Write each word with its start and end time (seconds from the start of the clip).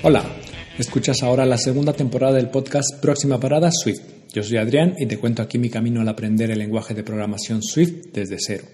Hola, 0.00 0.24
escuchas 0.78 1.24
ahora 1.24 1.44
la 1.44 1.58
segunda 1.58 1.92
temporada 1.92 2.34
del 2.36 2.50
podcast 2.50 3.00
Próxima 3.02 3.40
Parada 3.40 3.68
Swift. 3.72 4.00
Yo 4.32 4.44
soy 4.44 4.58
Adrián 4.58 4.94
y 4.96 5.06
te 5.06 5.18
cuento 5.18 5.42
aquí 5.42 5.58
mi 5.58 5.70
camino 5.70 6.00
al 6.00 6.08
aprender 6.08 6.52
el 6.52 6.60
lenguaje 6.60 6.94
de 6.94 7.02
programación 7.02 7.64
Swift 7.64 8.12
desde 8.12 8.36
cero. 8.38 8.64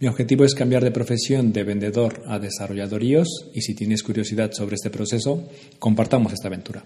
Mi 0.00 0.06
objetivo 0.06 0.44
es 0.44 0.54
cambiar 0.54 0.84
de 0.84 0.90
profesión 0.90 1.50
de 1.54 1.64
vendedor 1.64 2.22
a 2.26 2.38
desarrollador 2.38 3.02
iOS 3.02 3.52
y 3.54 3.62
si 3.62 3.74
tienes 3.74 4.02
curiosidad 4.02 4.52
sobre 4.52 4.74
este 4.74 4.90
proceso, 4.90 5.48
compartamos 5.78 6.34
esta 6.34 6.48
aventura. 6.48 6.84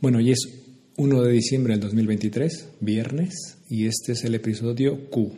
Bueno, 0.00 0.18
y 0.18 0.30
es 0.30 0.48
1 0.96 1.22
de 1.22 1.32
diciembre 1.32 1.74
del 1.74 1.80
2023, 1.80 2.68
viernes, 2.80 3.58
y 3.68 3.88
este 3.88 4.12
es 4.12 4.24
el 4.24 4.36
episodio 4.36 5.10
Q, 5.10 5.34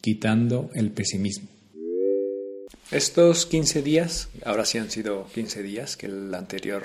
quitando 0.00 0.70
el 0.74 0.90
pesimismo. 0.90 1.59
Estos 2.90 3.46
15 3.46 3.82
días, 3.82 4.30
ahora 4.44 4.64
sí 4.64 4.76
han 4.76 4.90
sido 4.90 5.28
15 5.32 5.62
días, 5.62 5.96
que 5.96 6.06
el 6.06 6.34
anterior 6.34 6.82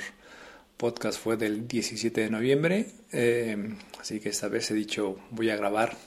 podcast 0.77 1.19
fue 1.19 1.35
del 1.35 1.67
17 1.67 2.21
de 2.21 2.29
noviembre, 2.29 2.85
eh, 3.11 3.73
así 3.99 4.19
que 4.19 4.29
esta 4.29 4.47
vez 4.47 4.69
he 4.69 4.75
dicho 4.75 5.17
voy 5.31 5.49
a 5.49 5.55
grabar 5.55 5.97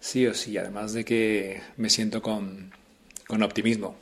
sí 0.00 0.26
o 0.26 0.32
sí, 0.32 0.56
además 0.56 0.94
de 0.94 1.04
que 1.04 1.60
me 1.76 1.90
siento 1.90 2.22
con, 2.22 2.72
con 3.26 3.42
optimismo. 3.42 3.96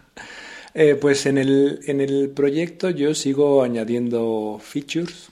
eh, 0.74 0.94
pues 0.94 1.26
en 1.26 1.38
el, 1.38 1.80
en 1.86 2.00
el 2.00 2.30
proyecto 2.30 2.88
yo 2.90 3.16
sigo 3.16 3.64
añadiendo 3.64 4.60
features, 4.62 5.30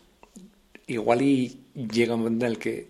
igual 0.89 1.23
y 1.23 1.61
llega 1.77 2.17
un 2.17 2.23
momento 2.23 2.47
en 2.47 2.51
el 2.51 2.59
que 2.59 2.89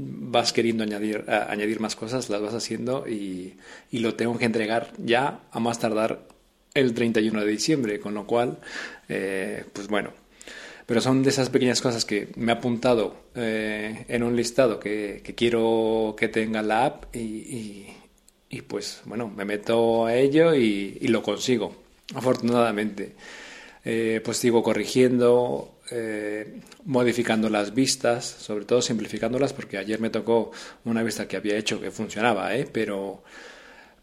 vas 0.00 0.52
queriendo 0.52 0.84
añadir, 0.84 1.24
añadir 1.28 1.80
más 1.80 1.96
cosas, 1.96 2.30
las 2.30 2.40
vas 2.40 2.54
haciendo 2.54 3.06
y, 3.08 3.54
y, 3.90 3.98
lo 3.98 4.14
tengo 4.14 4.38
que 4.38 4.44
entregar 4.44 4.92
ya 4.98 5.40
a 5.50 5.60
más 5.60 5.78
tardar 5.78 6.26
el 6.74 6.94
31 6.94 7.40
de 7.40 7.46
diciembre, 7.46 8.00
con 8.00 8.14
lo 8.14 8.26
cual, 8.26 8.58
eh, 9.08 9.64
pues 9.72 9.88
bueno, 9.88 10.12
pero 10.86 11.00
son 11.00 11.22
de 11.22 11.30
esas 11.30 11.50
pequeñas 11.50 11.80
cosas 11.80 12.04
que 12.04 12.28
me 12.36 12.52
he 12.52 12.54
apuntado 12.56 13.14
eh, 13.34 14.04
en 14.08 14.22
un 14.22 14.36
listado 14.36 14.80
que, 14.80 15.20
que, 15.24 15.34
quiero 15.34 16.14
que 16.18 16.28
tenga 16.28 16.62
la 16.62 16.86
app 16.86 17.14
y, 17.14 17.18
y, 17.18 17.96
y, 18.48 18.62
pues 18.62 19.02
bueno, 19.04 19.28
me 19.28 19.44
meto 19.44 20.06
a 20.06 20.14
ello 20.16 20.54
y, 20.54 20.98
lo 21.08 21.22
consigo, 21.22 21.74
afortunadamente. 22.14 23.12
Eh, 23.84 24.20
pues 24.22 24.36
sigo 24.36 24.62
corrigiendo, 24.62 25.79
eh, 25.90 26.60
modificando 26.84 27.48
las 27.48 27.74
vistas, 27.74 28.24
sobre 28.24 28.64
todo 28.64 28.80
simplificándolas, 28.80 29.52
porque 29.52 29.78
ayer 29.78 30.00
me 30.00 30.10
tocó 30.10 30.52
una 30.84 31.02
vista 31.02 31.26
que 31.26 31.36
había 31.36 31.56
hecho 31.56 31.80
que 31.80 31.90
funcionaba, 31.90 32.54
¿eh? 32.56 32.68
pero, 32.70 33.22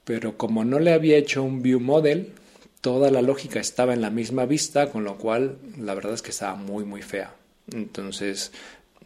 pero 0.04 0.38
como 0.38 0.66
no 0.66 0.80
le 0.80 0.94
había 0.94 1.18
hecho 1.18 1.44
un 1.44 1.62
view 1.62 1.80
model, 1.80 2.34
toda 2.82 3.12
la 3.12 3.22
lógica 3.22 3.60
estaba 3.60 3.94
en 3.94 4.02
la 4.02 4.10
misma 4.10 4.46
vista, 4.46 4.92
con 4.92 5.04
lo 5.04 5.18
cual 5.18 5.58
la 5.78 5.94
verdad 5.94 6.14
es 6.14 6.22
que 6.22 6.32
estaba 6.32 6.56
muy, 6.56 6.84
muy 6.84 7.02
fea. 7.02 7.34
Entonces 7.72 8.52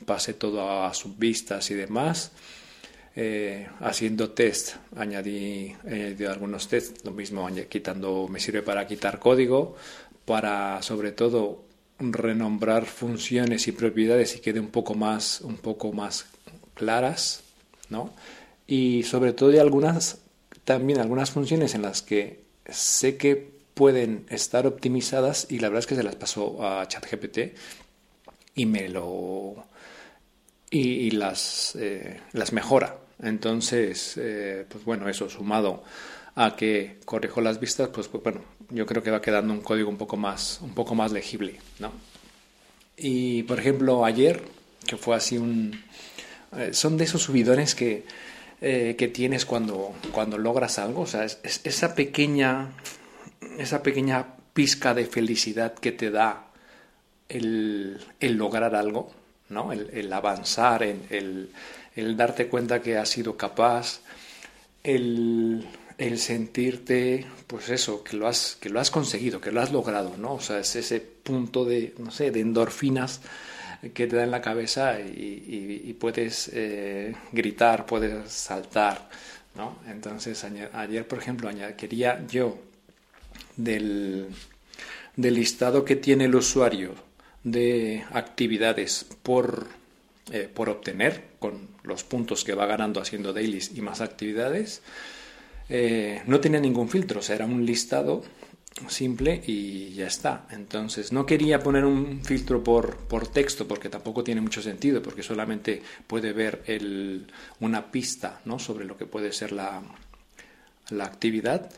pasé 0.05 0.33
todo 0.33 0.83
a 0.83 0.93
subvistas 0.93 1.69
y 1.71 1.75
demás. 1.75 2.31
Eh, 3.15 3.67
haciendo 3.81 4.31
test, 4.31 4.75
añadí, 4.95 5.75
añadí 5.85 6.25
algunos 6.25 6.69
tests, 6.69 7.03
lo 7.03 7.11
mismo 7.11 7.47
quitando, 7.67 8.27
me 8.29 8.39
sirve 8.39 8.61
para 8.61 8.87
quitar 8.87 9.19
código, 9.19 9.75
para 10.25 10.81
sobre 10.81 11.11
todo 11.11 11.70
renombrar 12.01 12.85
funciones 12.85 13.67
y 13.67 13.71
propiedades 13.71 14.35
y 14.35 14.39
quede 14.39 14.59
un 14.59 14.69
poco 14.69 14.95
más, 14.95 15.41
un 15.41 15.57
poco 15.57 15.93
más 15.93 16.25
claras, 16.73 17.43
¿no? 17.89 18.11
Y 18.67 19.03
sobre 19.03 19.33
todo 19.33 19.51
hay 19.51 19.59
algunas, 19.59 20.19
también 20.63 20.99
algunas 20.99 21.31
funciones 21.31 21.75
en 21.75 21.83
las 21.83 22.01
que 22.01 22.43
sé 22.67 23.17
que 23.17 23.51
pueden 23.73 24.25
estar 24.29 24.67
optimizadas 24.67 25.47
y 25.49 25.59
la 25.59 25.69
verdad 25.69 25.79
es 25.79 25.87
que 25.87 25.95
se 25.95 26.03
las 26.03 26.15
pasó 26.15 26.65
a 26.65 26.87
ChatGPT 26.87 27.39
y 28.55 28.65
me 28.65 28.89
lo 28.89 29.65
y, 30.69 31.11
las 31.11 31.75
eh, 31.79 32.21
las 32.33 32.53
mejora 32.53 32.97
entonces 33.21 34.17
eh, 34.17 34.65
pues 34.69 34.85
bueno 34.85 35.09
eso 35.09 35.29
sumado 35.29 35.83
a 36.35 36.55
que 36.55 36.99
corrijo 37.05 37.41
las 37.41 37.59
vistas 37.59 37.89
pues, 37.89 38.07
pues, 38.07 38.23
bueno 38.23 38.41
yo 38.71 38.85
creo 38.85 39.03
que 39.03 39.11
va 39.11 39.21
quedando 39.21 39.53
un 39.53 39.61
código 39.61 39.89
un 39.89 39.97
poco 39.97 40.17
más 40.17 40.59
un 40.61 40.73
poco 40.73 40.95
más 40.95 41.11
legible 41.11 41.59
no 41.79 41.91
y 42.97 43.43
por 43.43 43.59
ejemplo 43.59 44.05
ayer 44.05 44.41
que 44.85 44.97
fue 44.97 45.15
así 45.15 45.37
un 45.37 45.83
eh, 46.57 46.73
son 46.73 46.97
de 46.97 47.05
esos 47.05 47.23
subidones 47.23 47.75
que 47.75 48.05
eh, 48.61 48.95
que 48.97 49.07
tienes 49.07 49.45
cuando 49.45 49.93
cuando 50.11 50.37
logras 50.37 50.79
algo 50.79 51.01
o 51.01 51.07
sea 51.07 51.25
es, 51.25 51.39
es 51.43 51.61
esa 51.63 51.95
pequeña 51.95 52.69
esa 53.57 53.83
pequeña 53.83 54.35
pizca 54.53 54.93
de 54.93 55.05
felicidad 55.05 55.73
que 55.73 55.91
te 55.91 56.11
da 56.11 56.51
el, 57.29 57.99
el 58.19 58.33
lograr 58.33 58.75
algo, 58.75 59.11
¿no? 59.49 59.71
el, 59.71 59.89
el 59.93 60.11
avanzar, 60.11 60.83
el, 60.83 61.49
el, 61.95 62.17
darte 62.17 62.47
cuenta 62.47 62.81
que 62.81 62.97
has 62.97 63.09
sido 63.09 63.37
capaz, 63.37 64.01
el, 64.83 65.67
el, 66.05 66.19
sentirte, 66.19 67.25
pues 67.47 67.69
eso, 67.69 68.03
que 68.03 68.17
lo, 68.17 68.27
has, 68.27 68.57
que 68.59 68.69
lo 68.69 68.79
has 68.79 68.91
conseguido, 68.91 69.39
que 69.39 69.51
lo 69.51 69.61
has 69.61 69.71
logrado, 69.71 70.15
¿no? 70.17 70.33
O 70.35 70.41
sea, 70.41 70.59
es 70.59 70.75
ese 70.75 70.99
punto 70.99 71.65
de, 71.65 71.93
no 71.97 72.11
sé, 72.11 72.31
de 72.31 72.39
endorfinas 72.41 73.21
que 73.93 74.07
te 74.07 74.15
da 74.15 74.23
en 74.23 74.31
la 74.31 74.41
cabeza 74.41 74.99
y, 74.99 75.95
puedes 75.99 76.49
eh, 76.53 77.15
gritar, 77.31 77.85
puedes 77.85 78.31
saltar, 78.31 79.09
¿no? 79.55 79.77
Entonces, 79.87 80.43
ayer, 80.43 80.69
ayer 80.73 81.07
por 81.07 81.19
ejemplo, 81.19 81.49
quería 81.77 82.25
yo 82.27 82.57
del, 83.57 84.27
del 85.15 85.33
listado 85.33 85.83
que 85.83 85.95
tiene 85.95 86.25
el 86.25 86.35
usuario 86.35 86.93
de 87.43 88.03
actividades 88.11 89.05
por, 89.23 89.67
eh, 90.31 90.49
por 90.53 90.69
obtener, 90.69 91.31
con 91.39 91.69
los 91.83 92.03
puntos 92.03 92.43
que 92.43 92.53
va 92.53 92.65
ganando 92.65 93.01
haciendo 93.01 93.33
dailies 93.33 93.71
y 93.75 93.81
más 93.81 94.01
actividades, 94.01 94.81
eh, 95.73 96.21
no 96.27 96.41
tenía 96.41 96.59
ningún 96.59 96.89
filtro, 96.89 97.19
o 97.19 97.23
sea, 97.23 97.37
era 97.37 97.45
un 97.45 97.65
listado 97.65 98.21
simple 98.89 99.41
y 99.47 99.93
ya 99.93 100.07
está. 100.07 100.45
Entonces, 100.51 101.13
no 101.13 101.25
quería 101.25 101.63
poner 101.63 101.85
un 101.85 102.23
filtro 102.25 102.61
por, 102.61 102.97
por 102.97 103.27
texto 103.27 103.67
porque 103.67 103.87
tampoco 103.87 104.21
tiene 104.21 104.41
mucho 104.41 104.61
sentido, 104.61 105.01
porque 105.01 105.23
solamente 105.23 105.81
puede 106.07 106.33
ver 106.33 106.61
una 107.61 107.89
pista 107.89 108.41
sobre 108.57 108.83
lo 108.83 108.97
que 108.97 109.05
puede 109.05 109.31
ser 109.31 109.53
la, 109.53 109.81
la 110.89 111.05
actividad. 111.05 111.71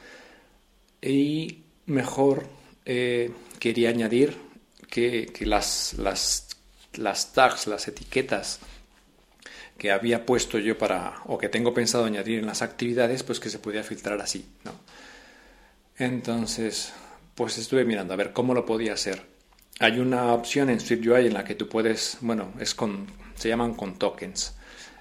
Y 1.00 1.60
mejor 1.86 2.48
eh, 2.86 3.32
quería 3.60 3.90
añadir 3.90 4.36
que, 4.90 5.28
que 5.28 5.46
las, 5.46 5.94
las, 6.00 6.48
las, 6.94 7.34
tags, 7.34 7.68
las 7.68 7.88
etiquetas 7.88 8.60
que 9.78 9.92
había 9.92 10.26
puesto 10.26 10.60
yo 10.60 10.78
para, 10.78 11.22
o 11.26 11.38
que 11.38 11.50
tengo 11.50 11.74
pensado 11.74 12.06
añadir 12.06 12.40
en 12.40 12.46
las 12.46 12.62
actividades, 12.62 13.24
pues 13.24 13.40
que 13.40 13.50
se 13.50 13.60
podía 13.60 13.84
filtrar 13.84 14.22
así, 14.22 14.46
¿no? 14.64 14.72
Entonces, 15.98 16.94
pues 17.36 17.58
estuve 17.58 17.86
mirando 17.86 18.14
a 18.14 18.18
ver 18.18 18.34
cómo 18.34 18.54
lo 18.54 18.66
podía 18.66 18.94
hacer. 18.94 19.24
Hay 19.80 20.00
una 20.00 20.34
opción 20.34 20.70
en 20.70 20.80
SwiftUI 20.80 21.28
en 21.28 21.34
la 21.34 21.44
que 21.44 21.56
tú 21.56 21.68
puedes, 21.68 22.18
bueno, 22.22 22.54
es 22.60 22.74
con, 22.76 23.08
se 23.36 23.50
llaman 23.50 23.74
con 23.74 23.98
tokens. 23.98 24.56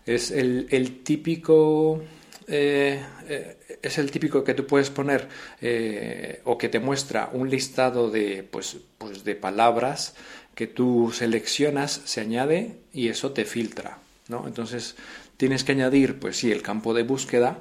Es 0.04 0.30
el, 0.30 0.66
el 0.70 1.02
típico 1.02 2.02
eh, 2.48 3.02
eh, 3.28 3.78
es 3.80 3.98
el 3.98 4.10
típico 4.10 4.44
que 4.44 4.54
tú 4.54 4.66
puedes 4.66 4.90
poner 4.90 5.28
eh, 5.60 6.40
o 6.44 6.58
que 6.58 6.68
te 6.68 6.80
muestra 6.80 7.30
un 7.32 7.48
listado 7.48 8.10
de, 8.10 8.42
pues, 8.42 8.76
pues 8.98 9.24
de 9.24 9.34
palabras 9.34 10.14
que 10.54 10.66
tú 10.66 11.12
seleccionas, 11.14 12.02
se 12.04 12.20
añade 12.20 12.76
y 12.92 13.08
eso 13.08 13.32
te 13.32 13.44
filtra. 13.44 14.01
Entonces 14.46 14.96
tienes 15.36 15.64
que 15.64 15.72
añadir, 15.72 16.18
pues 16.18 16.36
sí, 16.36 16.50
el 16.50 16.62
campo 16.62 16.94
de 16.94 17.02
búsqueda, 17.02 17.58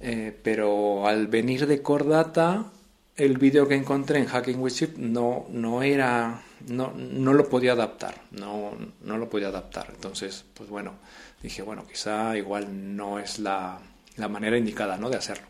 eh, 0.00 0.36
pero 0.42 1.06
al 1.06 1.26
venir 1.26 1.66
de 1.66 1.82
Core 1.82 2.06
Data, 2.06 2.70
el 3.16 3.36
vídeo 3.36 3.66
que 3.66 3.74
encontré 3.74 4.20
en 4.20 4.26
Hacking 4.26 4.60
with 4.60 4.72
Chip 4.72 4.96
no, 4.96 5.46
no 5.50 5.82
era, 5.82 6.42
no, 6.68 6.92
no 6.94 7.32
lo 7.32 7.48
podía 7.48 7.72
adaptar, 7.72 8.22
no, 8.30 8.72
no 9.02 9.18
lo 9.18 9.28
podía 9.28 9.48
adaptar. 9.48 9.88
Entonces, 9.92 10.44
pues 10.54 10.70
bueno, 10.70 10.94
dije, 11.42 11.62
bueno, 11.62 11.84
quizá 11.86 12.36
igual 12.36 12.96
no 12.96 13.18
es 13.18 13.40
la, 13.40 13.80
la 14.16 14.28
manera 14.28 14.56
indicada 14.56 14.96
¿no? 14.96 15.10
de 15.10 15.16
hacerlo. 15.16 15.46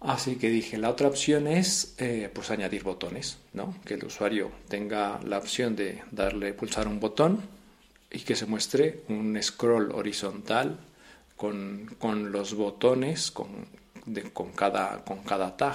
Así 0.00 0.36
que 0.36 0.50
dije, 0.50 0.76
la 0.76 0.90
otra 0.90 1.08
opción 1.08 1.46
es 1.46 1.94
eh, 1.98 2.30
pues 2.32 2.50
añadir 2.50 2.84
botones, 2.84 3.38
¿no? 3.54 3.74
que 3.84 3.94
el 3.94 4.04
usuario 4.04 4.52
tenga 4.68 5.18
la 5.24 5.38
opción 5.38 5.74
de 5.74 6.02
darle 6.10 6.52
pulsar 6.52 6.86
un 6.86 7.00
botón 7.00 7.40
y 8.14 8.20
que 8.20 8.36
se 8.36 8.46
muestre 8.46 9.02
un 9.08 9.36
scroll 9.42 9.90
horizontal 9.90 10.78
con, 11.36 11.96
con 11.98 12.30
los 12.30 12.54
botones 12.54 13.32
con, 13.32 13.48
con, 14.32 14.52
cada, 14.52 15.04
con 15.04 15.24
cada 15.24 15.56
tag. 15.56 15.74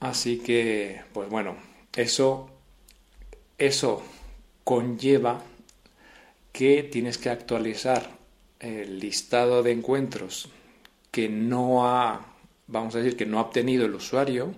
Así 0.00 0.38
que, 0.38 1.02
pues 1.12 1.28
bueno, 1.28 1.56
eso, 1.94 2.48
eso 3.58 4.02
conlleva 4.64 5.42
que 6.52 6.82
tienes 6.82 7.18
que 7.18 7.28
actualizar 7.28 8.10
el 8.58 8.98
listado 8.98 9.62
de 9.62 9.72
encuentros 9.72 10.48
que 11.10 11.28
no 11.28 11.86
ha, 11.86 12.26
vamos 12.68 12.94
a 12.94 12.98
decir, 12.98 13.18
que 13.18 13.26
no 13.26 13.38
ha 13.38 13.42
obtenido 13.42 13.84
el 13.84 13.94
usuario, 13.94 14.54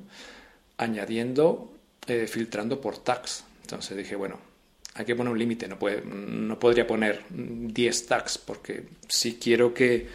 añadiendo 0.77 1.73
eh, 2.07 2.29
filtrando 2.29 2.81
por 2.81 2.99
tags. 2.99 3.45
Entonces 3.63 3.97
dije, 3.97 4.15
bueno, 4.15 4.52
hay 4.95 5.05
que 5.05 5.17
poner 5.17 5.33
un 5.33 5.39
límite, 5.39 5.69
no, 5.69 5.79
no 6.05 6.59
podría 6.59 6.87
poner 6.87 7.23
10 7.31 8.07
tags 8.07 8.39
porque 8.39 8.85
si 9.09 9.37
quiero 9.37 9.73
que, 9.73 10.09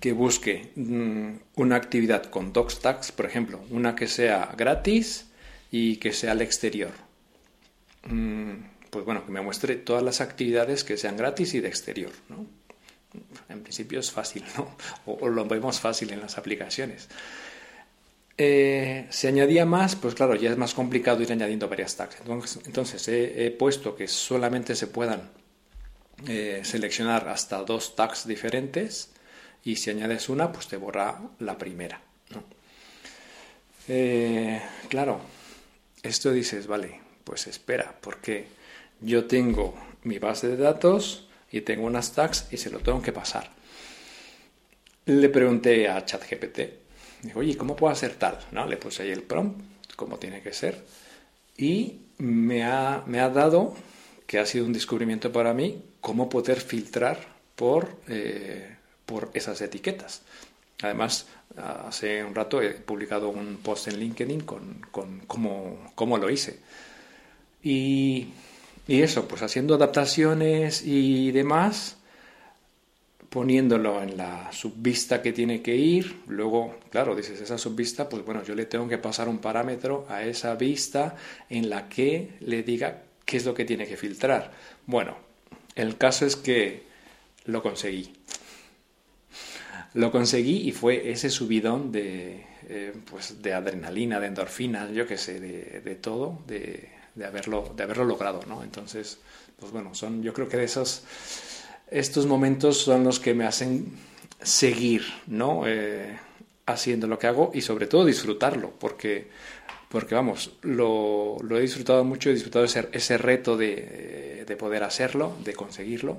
que 0.00 0.12
busque 0.12 0.72
mm, 0.74 1.60
una 1.60 1.76
actividad 1.76 2.24
con 2.24 2.52
docs 2.52 2.80
tags, 2.80 3.12
por 3.12 3.26
ejemplo, 3.26 3.62
una 3.70 3.94
que 3.94 4.06
sea 4.06 4.54
gratis 4.56 5.26
y 5.70 5.96
que 5.96 6.12
sea 6.12 6.32
al 6.32 6.42
exterior. 6.42 6.92
Mm, 8.08 8.52
pues 8.90 9.04
bueno, 9.04 9.26
que 9.26 9.32
me 9.32 9.42
muestre 9.42 9.76
todas 9.76 10.02
las 10.02 10.20
actividades 10.20 10.84
que 10.84 10.96
sean 10.96 11.16
gratis 11.16 11.54
y 11.54 11.60
de 11.60 11.68
exterior, 11.68 12.12
¿no? 12.28 12.46
En 13.48 13.62
principio 13.62 14.00
es 14.00 14.10
fácil, 14.10 14.44
¿no? 14.56 14.76
O, 15.06 15.28
lo 15.28 15.44
vemos 15.46 15.80
fácil 15.80 16.10
en 16.12 16.20
las 16.20 16.38
aplicaciones. 16.38 17.08
Eh, 18.38 19.06
se 19.08 19.28
añadía 19.28 19.64
más, 19.64 19.96
pues 19.96 20.14
claro, 20.14 20.34
ya 20.34 20.50
es 20.50 20.58
más 20.58 20.74
complicado 20.74 21.22
ir 21.22 21.32
añadiendo 21.32 21.68
varias 21.68 21.96
tags. 21.96 22.18
Entonces, 22.66 23.08
he, 23.08 23.50
puesto 23.50 23.96
que 23.96 24.08
solamente 24.08 24.74
se 24.74 24.88
puedan 24.88 25.30
eh, 26.28 26.60
seleccionar 26.62 27.28
hasta 27.28 27.62
dos 27.62 27.96
tags 27.96 28.26
diferentes 28.26 29.10
y 29.64 29.76
si 29.76 29.90
añades 29.90 30.28
una, 30.28 30.52
pues 30.52 30.68
te 30.68 30.76
borra 30.76 31.18
la 31.38 31.56
primera. 31.56 32.00
Eh, 33.88 34.60
claro, 34.88 35.20
esto 36.02 36.32
dices, 36.32 36.66
vale, 36.66 37.00
pues 37.24 37.46
espera, 37.46 37.94
porque 38.00 38.46
yo 39.00 39.26
tengo 39.26 39.74
mi 40.02 40.18
base 40.18 40.48
de 40.48 40.56
datos 40.56 41.28
y 41.50 41.62
tengo 41.62 41.86
unas 41.86 42.12
tags 42.12 42.48
y 42.50 42.58
se 42.58 42.70
lo 42.70 42.80
tengo 42.80 43.00
que 43.00 43.12
pasar. 43.12 43.50
Le 45.06 45.28
pregunté 45.28 45.88
a 45.88 46.04
ChatGPT, 46.04 46.85
digo, 47.26 47.40
oye, 47.40 47.56
¿cómo 47.56 47.76
puedo 47.76 47.92
hacer 47.92 48.14
tal? 48.14 48.38
¿No? 48.52 48.66
Le 48.66 48.76
puse 48.76 49.02
ahí 49.02 49.10
el 49.10 49.22
prompt, 49.22 49.60
como 49.96 50.18
tiene 50.18 50.42
que 50.42 50.52
ser, 50.52 50.84
y 51.56 52.00
me 52.18 52.64
ha, 52.64 53.02
me 53.06 53.20
ha 53.20 53.28
dado, 53.28 53.74
que 54.26 54.38
ha 54.38 54.46
sido 54.46 54.66
un 54.66 54.72
descubrimiento 54.72 55.32
para 55.32 55.54
mí, 55.54 55.82
cómo 56.00 56.28
poder 56.28 56.60
filtrar 56.60 57.18
por, 57.54 57.88
eh, 58.08 58.76
por 59.04 59.30
esas 59.34 59.60
etiquetas. 59.60 60.22
Además, 60.82 61.26
hace 61.56 62.22
un 62.22 62.34
rato 62.34 62.60
he 62.60 62.70
publicado 62.70 63.30
un 63.30 63.58
post 63.62 63.88
en 63.88 63.98
LinkedIn 63.98 64.40
con, 64.42 64.86
con 64.90 65.20
cómo, 65.26 65.90
cómo, 65.94 66.18
lo 66.18 66.28
hice. 66.30 66.60
Y, 67.62 68.28
y, 68.86 69.02
eso, 69.02 69.26
pues 69.26 69.42
haciendo 69.42 69.74
adaptaciones 69.74 70.82
y 70.84 71.32
demás, 71.32 71.95
poniéndolo 73.36 74.02
en 74.02 74.16
la 74.16 74.50
subvista 74.50 75.20
que 75.20 75.30
tiene 75.30 75.60
que 75.60 75.76
ir. 75.76 76.22
Luego, 76.26 76.76
claro, 76.88 77.14
dices, 77.14 77.38
esa 77.38 77.58
subvista, 77.58 78.08
pues 78.08 78.24
bueno, 78.24 78.42
yo 78.42 78.54
le 78.54 78.64
tengo 78.64 78.88
que 78.88 78.96
pasar 78.96 79.28
un 79.28 79.40
parámetro 79.40 80.06
a 80.08 80.22
esa 80.22 80.54
vista 80.54 81.16
en 81.50 81.68
la 81.68 81.86
que 81.86 82.30
le 82.40 82.62
diga 82.62 83.02
qué 83.26 83.36
es 83.36 83.44
lo 83.44 83.52
que 83.52 83.66
tiene 83.66 83.86
que 83.86 83.98
filtrar. 83.98 84.52
Bueno, 84.86 85.18
el 85.74 85.98
caso 85.98 86.24
es 86.24 86.34
que 86.34 86.84
lo 87.44 87.62
conseguí 87.62 88.10
lo 89.92 90.10
conseguí 90.10 90.68
y 90.68 90.72
fue 90.72 91.10
ese 91.10 91.28
subidón 91.28 91.92
de, 91.92 92.44
eh, 92.68 92.94
pues 93.10 93.42
de 93.42 93.52
adrenalina, 93.52 94.18
de 94.18 94.28
endorfinas, 94.28 94.90
yo 94.92 95.06
qué 95.06 95.16
sé, 95.16 95.40
de, 95.40 95.94
todo, 95.96 96.42
de, 96.46 96.90
haberlo, 97.24 97.72
de 97.76 97.82
haberlo 97.82 98.04
logrado, 98.04 98.40
¿no? 98.46 98.62
Entonces, 98.62 99.18
pues 99.58 99.72
bueno, 99.72 99.94
son, 99.94 100.22
yo 100.22 100.34
creo 100.34 100.48
que 100.48 100.58
de 100.58 100.64
esos, 100.64 101.02
estos 101.90 102.26
momentos 102.26 102.78
son 102.78 103.04
los 103.04 103.20
que 103.20 103.34
me 103.34 103.46
hacen 103.46 103.92
seguir, 104.42 105.02
¿no? 105.26 105.66
Eh, 105.66 106.18
haciendo 106.66 107.06
lo 107.06 107.18
que 107.18 107.26
hago 107.26 107.50
y 107.54 107.60
sobre 107.60 107.86
todo 107.86 108.04
disfrutarlo, 108.04 108.72
porque, 108.78 109.28
porque 109.88 110.14
vamos, 110.14 110.52
lo, 110.62 111.38
he 111.50 111.60
disfrutado 111.60 112.04
mucho, 112.04 112.30
he 112.30 112.34
disfrutado 112.34 112.64
ese, 112.64 112.88
ese 112.92 113.18
reto 113.18 113.56
de, 113.56 114.44
de 114.46 114.56
poder 114.56 114.82
hacerlo, 114.82 115.36
de 115.44 115.54
conseguirlo. 115.54 116.18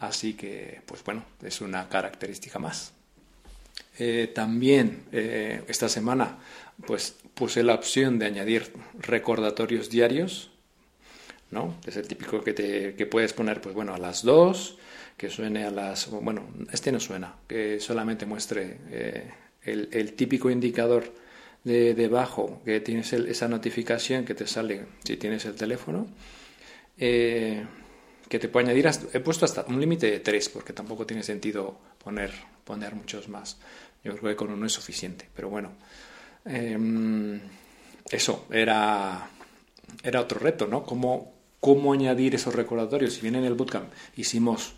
Así 0.00 0.34
que, 0.34 0.80
pues 0.86 1.02
bueno, 1.02 1.24
es 1.42 1.60
una 1.60 1.88
característica 1.88 2.58
más. 2.58 2.92
Eh, 3.98 4.30
también 4.32 5.02
eh, 5.10 5.62
esta 5.66 5.88
semana 5.88 6.38
pues 6.86 7.16
puse 7.34 7.64
la 7.64 7.74
opción 7.74 8.18
de 8.18 8.26
añadir 8.26 8.72
recordatorios 9.00 9.90
diarios, 9.90 10.50
¿no? 11.50 11.76
Es 11.86 11.96
el 11.96 12.06
típico 12.06 12.42
que, 12.42 12.52
te, 12.52 12.94
que 12.94 13.06
puedes 13.06 13.32
poner, 13.32 13.60
pues 13.60 13.74
bueno, 13.74 13.94
a 13.94 13.98
las 13.98 14.22
2, 14.22 14.78
que 15.16 15.30
suene 15.30 15.64
a 15.64 15.70
las... 15.70 16.10
Bueno, 16.10 16.48
este 16.72 16.92
no 16.92 17.00
suena, 17.00 17.36
que 17.46 17.80
solamente 17.80 18.26
muestre 18.26 18.78
eh, 18.90 19.30
el, 19.62 20.12
típico 20.14 20.50
indicador 20.50 21.12
de 21.64 21.94
debajo, 21.94 22.62
que 22.64 22.80
tienes 22.80 23.12
esa 23.12 23.48
notificación 23.48 24.24
que 24.24 24.34
te 24.34 24.46
sale 24.46 24.86
si 25.04 25.16
tienes 25.16 25.44
el 25.44 25.54
teléfono 25.54 26.06
que 28.28 28.38
te 28.38 28.48
puede 28.48 28.66
añadir, 28.66 28.90
he 29.12 29.20
puesto 29.20 29.44
hasta 29.44 29.64
un 29.68 29.80
límite 29.80 30.10
de 30.10 30.20
tres, 30.20 30.48
porque 30.48 30.72
tampoco 30.72 31.06
tiene 31.06 31.22
sentido 31.22 31.78
poner, 32.02 32.30
poner 32.64 32.94
muchos 32.94 33.28
más. 33.28 33.58
Yo 34.04 34.16
creo 34.16 34.30
que 34.30 34.36
con 34.36 34.52
uno 34.52 34.66
es 34.66 34.72
suficiente, 34.72 35.28
pero 35.34 35.48
bueno. 35.48 35.72
Em, 36.44 37.40
eso, 38.10 38.46
era, 38.50 39.28
era 40.02 40.20
otro 40.20 40.38
reto, 40.38 40.66
¿no? 40.66 40.84
¿Cómo, 40.84 41.37
¿Cómo 41.60 41.92
añadir 41.92 42.34
esos 42.34 42.54
recordatorios? 42.54 43.14
Si 43.14 43.20
bien 43.20 43.34
en 43.34 43.44
el 43.44 43.54
bootcamp 43.54 43.92
hicimos, 44.16 44.74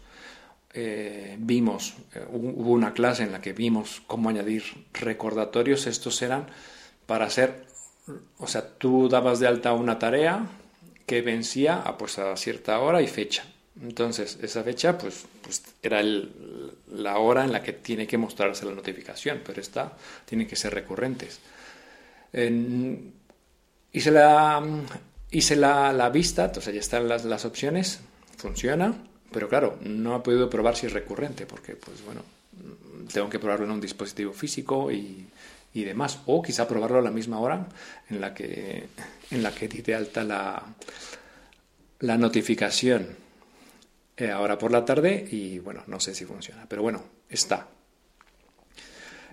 eh, 0.73 1.37
vimos, 1.39 1.95
eh, 2.15 2.25
hubo 2.31 2.73
una 2.73 2.95
clase 2.95 3.23
en 3.23 3.33
la 3.33 3.41
que 3.41 3.53
vimos 3.53 4.03
cómo 4.07 4.29
añadir 4.29 4.63
recordatorios, 4.95 5.87
estos 5.87 6.23
eran 6.23 6.47
para 7.07 7.27
hacer, 7.27 7.65
o 8.39 8.47
sea, 8.47 8.67
tú 8.79 9.09
dabas 9.09 9.41
de 9.41 9.49
alta 9.49 9.73
una 9.73 9.99
tarea, 9.99 10.47
que 11.07 11.23
vencía 11.23 11.81
a, 11.81 11.99
pues, 11.99 12.21
a 12.21 12.37
cierta 12.37 12.79
hora 12.79 13.03
y 13.03 13.09
fecha. 13.09 13.45
Entonces, 13.83 14.39
esa 14.43 14.63
fecha 14.63 14.97
pues, 14.97 15.27
pues 15.43 15.63
era 15.83 16.01
la 16.03 17.19
hora 17.19 17.45
en 17.45 17.53
la 17.53 17.63
que 17.63 17.73
tiene 17.73 18.07
que 18.07 18.17
mostrarse 18.17 18.65
la 18.65 18.73
notificación, 18.73 19.43
pero 19.45 19.61
esta 19.61 19.97
tiene 20.25 20.47
que 20.47 20.55
ser 20.55 20.73
recurrentes. 20.73 21.41
hice 23.93 24.11
la, 24.11 24.63
hice 25.31 25.57
la, 25.57 25.93
la, 25.93 26.09
vista, 26.11 26.47
entonces 26.47 26.75
ya 26.75 26.81
están 26.81 27.09
las, 27.09 27.25
las 27.25 27.45
opciones, 27.45 28.01
funciona, 28.37 28.95
pero 29.33 29.49
claro, 29.49 29.79
no 29.83 30.17
he 30.17 30.21
podido 30.21 30.51
probar 30.51 30.77
si 30.77 30.87
es 30.87 30.93
recurrente, 30.93 31.47
porque 31.47 31.75
pues 31.75 32.05
bueno, 32.05 32.23
tengo 33.13 33.29
que 33.29 33.39
probarlo 33.39 33.67
en 33.67 33.73
un 33.73 33.81
dispositivo 33.81 34.33
físico 34.33 34.91
y, 34.91 35.27
y 35.75 35.85
demás. 35.85 36.21
O 36.27 36.43
quizá 36.43 36.67
probarlo 36.67 36.99
a 36.99 37.03
la 37.03 37.11
misma 37.11 37.39
hora 37.39 37.67
en 38.09 38.21
la 38.21 38.35
que, 38.35 38.89
en 39.31 39.43
la 39.43 39.53
que 39.55 39.69
di 39.69 39.83
de 39.83 39.95
alta 39.95 40.25
la, 40.25 40.63
la 42.01 42.19
notificación 42.19 43.17
eh, 44.17 44.31
ahora 44.31 44.59
por 44.59 44.71
la 44.71 44.85
tarde 44.85 45.27
y 45.31 45.59
bueno, 45.59 45.83
no 45.87 46.01
sé 46.01 46.15
si 46.15 46.25
funciona, 46.25 46.67
pero 46.69 46.83
bueno, 46.83 47.03
está. 47.29 47.69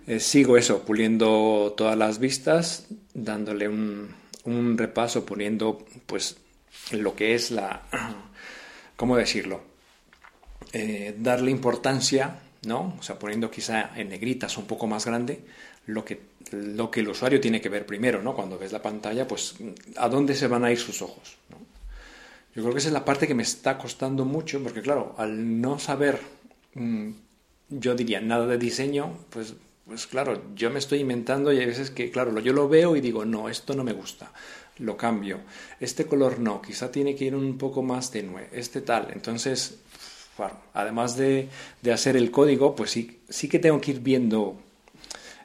Eh, 0.05 0.19
sigo 0.19 0.57
eso, 0.57 0.83
puliendo 0.85 1.73
todas 1.75 1.97
las 1.97 2.19
vistas, 2.19 2.87
dándole 3.13 3.67
un, 3.67 4.15
un 4.47 4.77
repaso, 4.77 5.25
poniendo 5.25 5.85
pues 6.05 6.37
lo 6.91 7.15
que 7.15 7.35
es 7.35 7.51
la, 7.51 7.83
¿cómo 8.95 9.17
decirlo? 9.17 9.61
Eh, 10.73 11.15
darle 11.17 11.51
importancia, 11.51 12.39
¿no? 12.65 12.95
O 12.99 13.03
sea, 13.03 13.19
poniendo 13.19 13.51
quizá 13.51 13.91
en 13.95 14.09
negritas 14.09 14.57
un 14.57 14.65
poco 14.65 14.87
más 14.87 15.05
grande 15.05 15.41
lo 15.85 16.03
que, 16.03 16.21
lo 16.51 16.89
que 16.89 17.01
el 17.01 17.09
usuario 17.09 17.39
tiene 17.39 17.61
que 17.61 17.69
ver 17.69 17.85
primero, 17.85 18.21
¿no? 18.21 18.33
Cuando 18.35 18.57
ves 18.57 18.71
la 18.71 18.81
pantalla, 18.81 19.27
pues 19.27 19.55
a 19.97 20.09
dónde 20.09 20.35
se 20.35 20.47
van 20.47 20.65
a 20.65 20.71
ir 20.71 20.79
sus 20.79 21.01
ojos, 21.01 21.37
Yo 22.55 22.63
creo 22.63 22.73
que 22.73 22.79
esa 22.79 22.89
es 22.89 22.93
la 22.93 23.05
parte 23.05 23.27
que 23.27 23.35
me 23.35 23.43
está 23.43 23.77
costando 23.77 24.25
mucho, 24.25 24.61
porque 24.63 24.81
claro, 24.81 25.13
al 25.17 25.61
no 25.61 25.77
saber, 25.77 26.19
mm, 26.73 27.11
yo 27.69 27.95
diría, 27.95 28.19
nada 28.19 28.47
de 28.47 28.57
diseño, 28.57 29.17
pues, 29.29 29.53
pues 29.87 30.05
claro, 30.07 30.41
yo 30.55 30.69
me 30.69 30.79
estoy 30.79 30.99
inventando 30.99 31.51
y 31.51 31.59
hay 31.59 31.65
veces 31.65 31.91
que, 31.91 32.11
claro, 32.11 32.37
yo 32.39 32.53
lo 32.53 32.67
veo 32.67 32.95
y 32.95 33.01
digo, 33.01 33.25
no, 33.25 33.49
esto 33.49 33.73
no 33.73 33.83
me 33.83 33.93
gusta, 33.93 34.31
lo 34.79 34.97
cambio. 34.97 35.39
Este 35.79 36.05
color 36.05 36.39
no, 36.39 36.61
quizá 36.61 36.91
tiene 36.91 37.15
que 37.15 37.25
ir 37.25 37.35
un 37.35 37.57
poco 37.57 37.81
más 37.81 38.11
tenue, 38.11 38.49
este 38.51 38.81
tal. 38.81 39.09
Entonces, 39.13 39.79
además 40.73 41.15
de, 41.15 41.49
de 41.81 41.93
hacer 41.93 42.17
el 42.17 42.31
código, 42.31 42.75
pues 42.75 42.91
sí, 42.91 43.21
sí 43.29 43.47
que 43.47 43.59
tengo 43.59 43.79
que 43.79 43.91
ir 43.91 44.01
viendo 44.01 44.59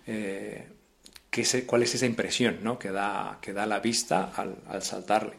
eh, 0.06 0.66
cuál 1.66 1.82
es 1.82 1.94
esa 1.94 2.06
impresión 2.06 2.58
¿no? 2.62 2.78
que, 2.78 2.90
da, 2.90 3.38
que 3.40 3.52
da 3.52 3.66
la 3.66 3.80
vista 3.80 4.32
al, 4.34 4.82
saltarle. 4.82 5.36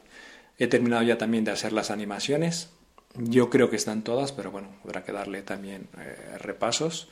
He 0.57 0.67
terminado 0.67 1.03
ya 1.03 1.17
también 1.17 1.43
de 1.43 1.51
hacer 1.51 1.73
las 1.73 1.91
animaciones. 1.91 2.69
Yo 3.15 3.49
creo 3.49 3.69
que 3.69 3.75
están 3.75 4.03
todas, 4.03 4.31
pero 4.31 4.49
bueno, 4.51 4.69
habrá 4.83 5.03
que 5.03 5.11
darle 5.11 5.41
también 5.41 5.87
eh, 5.99 6.37
repasos. 6.39 7.09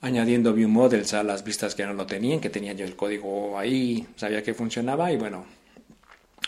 Añadiendo 0.00 0.52
view 0.52 0.68
models 0.68 1.12
a 1.14 1.24
las 1.24 1.42
vistas 1.42 1.74
que 1.74 1.84
no 1.84 1.92
lo 1.92 2.06
tenían, 2.06 2.40
que 2.40 2.50
tenía 2.50 2.72
yo 2.72 2.84
el 2.84 2.94
código 2.94 3.58
ahí, 3.58 4.06
sabía 4.16 4.44
que 4.44 4.54
funcionaba 4.54 5.10
y 5.10 5.16
bueno, 5.16 5.44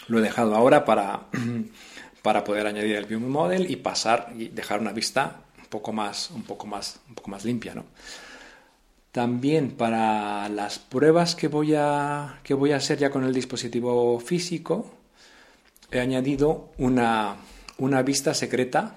lo 0.06 0.18
he 0.18 0.22
dejado 0.22 0.54
ahora 0.54 0.84
para, 0.84 1.26
para 2.22 2.44
poder 2.44 2.66
añadir 2.66 2.96
el 2.96 3.06
view 3.06 3.20
model 3.20 3.70
y 3.70 3.76
pasar 3.76 4.32
y 4.36 4.48
dejar 4.48 4.80
una 4.80 4.92
vista 4.92 5.42
un 5.58 5.66
poco 5.66 5.92
más, 5.92 6.30
un 6.30 6.44
poco 6.44 6.66
más, 6.66 7.00
un 7.08 7.14
poco 7.16 7.30
más 7.30 7.44
limpia, 7.44 7.74
¿no? 7.74 7.84
También 9.12 9.72
para 9.72 10.48
las 10.48 10.78
pruebas 10.78 11.34
que 11.34 11.48
voy 11.48 11.74
a, 11.74 12.38
que 12.44 12.54
voy 12.54 12.70
a 12.70 12.76
hacer 12.76 12.98
ya 12.98 13.10
con 13.10 13.24
el 13.24 13.34
dispositivo 13.34 14.20
físico, 14.20 14.94
he 15.90 15.98
añadido 15.98 16.70
una, 16.78 17.36
una 17.78 18.02
vista 18.02 18.34
secreta 18.34 18.94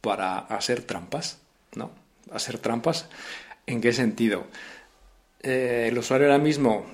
para 0.00 0.38
hacer 0.38 0.82
trampas, 0.84 1.38
¿no? 1.74 1.90
Hacer 2.32 2.58
trampas, 2.58 3.06
¿en 3.70 3.80
qué 3.80 3.92
sentido? 3.92 4.46
Eh, 5.42 5.86
el 5.88 5.98
usuario 5.98 6.26
ahora 6.26 6.42
mismo 6.42 6.86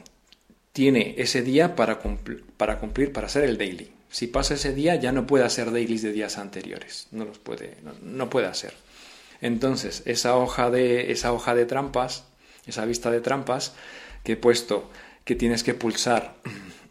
tiene 0.72 1.14
ese 1.18 1.42
día 1.42 1.74
para, 1.74 2.00
para 2.56 2.78
cumplir, 2.78 3.12
para 3.12 3.26
hacer 3.26 3.44
el 3.44 3.58
daily. 3.58 3.92
Si 4.10 4.26
pasa 4.26 4.54
ese 4.54 4.72
día, 4.72 4.94
ya 4.96 5.10
no 5.10 5.26
puede 5.26 5.44
hacer 5.44 5.70
dailies 5.70 6.02
de 6.02 6.12
días 6.12 6.38
anteriores. 6.38 7.08
No 7.10 7.24
los 7.24 7.38
puede, 7.38 7.78
no, 8.02 8.30
puede 8.30 8.46
hacer. 8.46 8.74
Entonces, 9.40 10.02
esa 10.06 10.36
hoja 10.36 10.70
de, 10.70 11.10
esa 11.12 11.32
hoja 11.32 11.54
de 11.54 11.66
trampas, 11.66 12.24
esa 12.66 12.84
vista 12.84 13.10
de 13.10 13.20
trampas 13.20 13.74
que 14.22 14.32
he 14.32 14.36
puesto 14.36 14.90
que 15.24 15.34
tienes 15.34 15.62
que 15.64 15.74
pulsar 15.74 16.36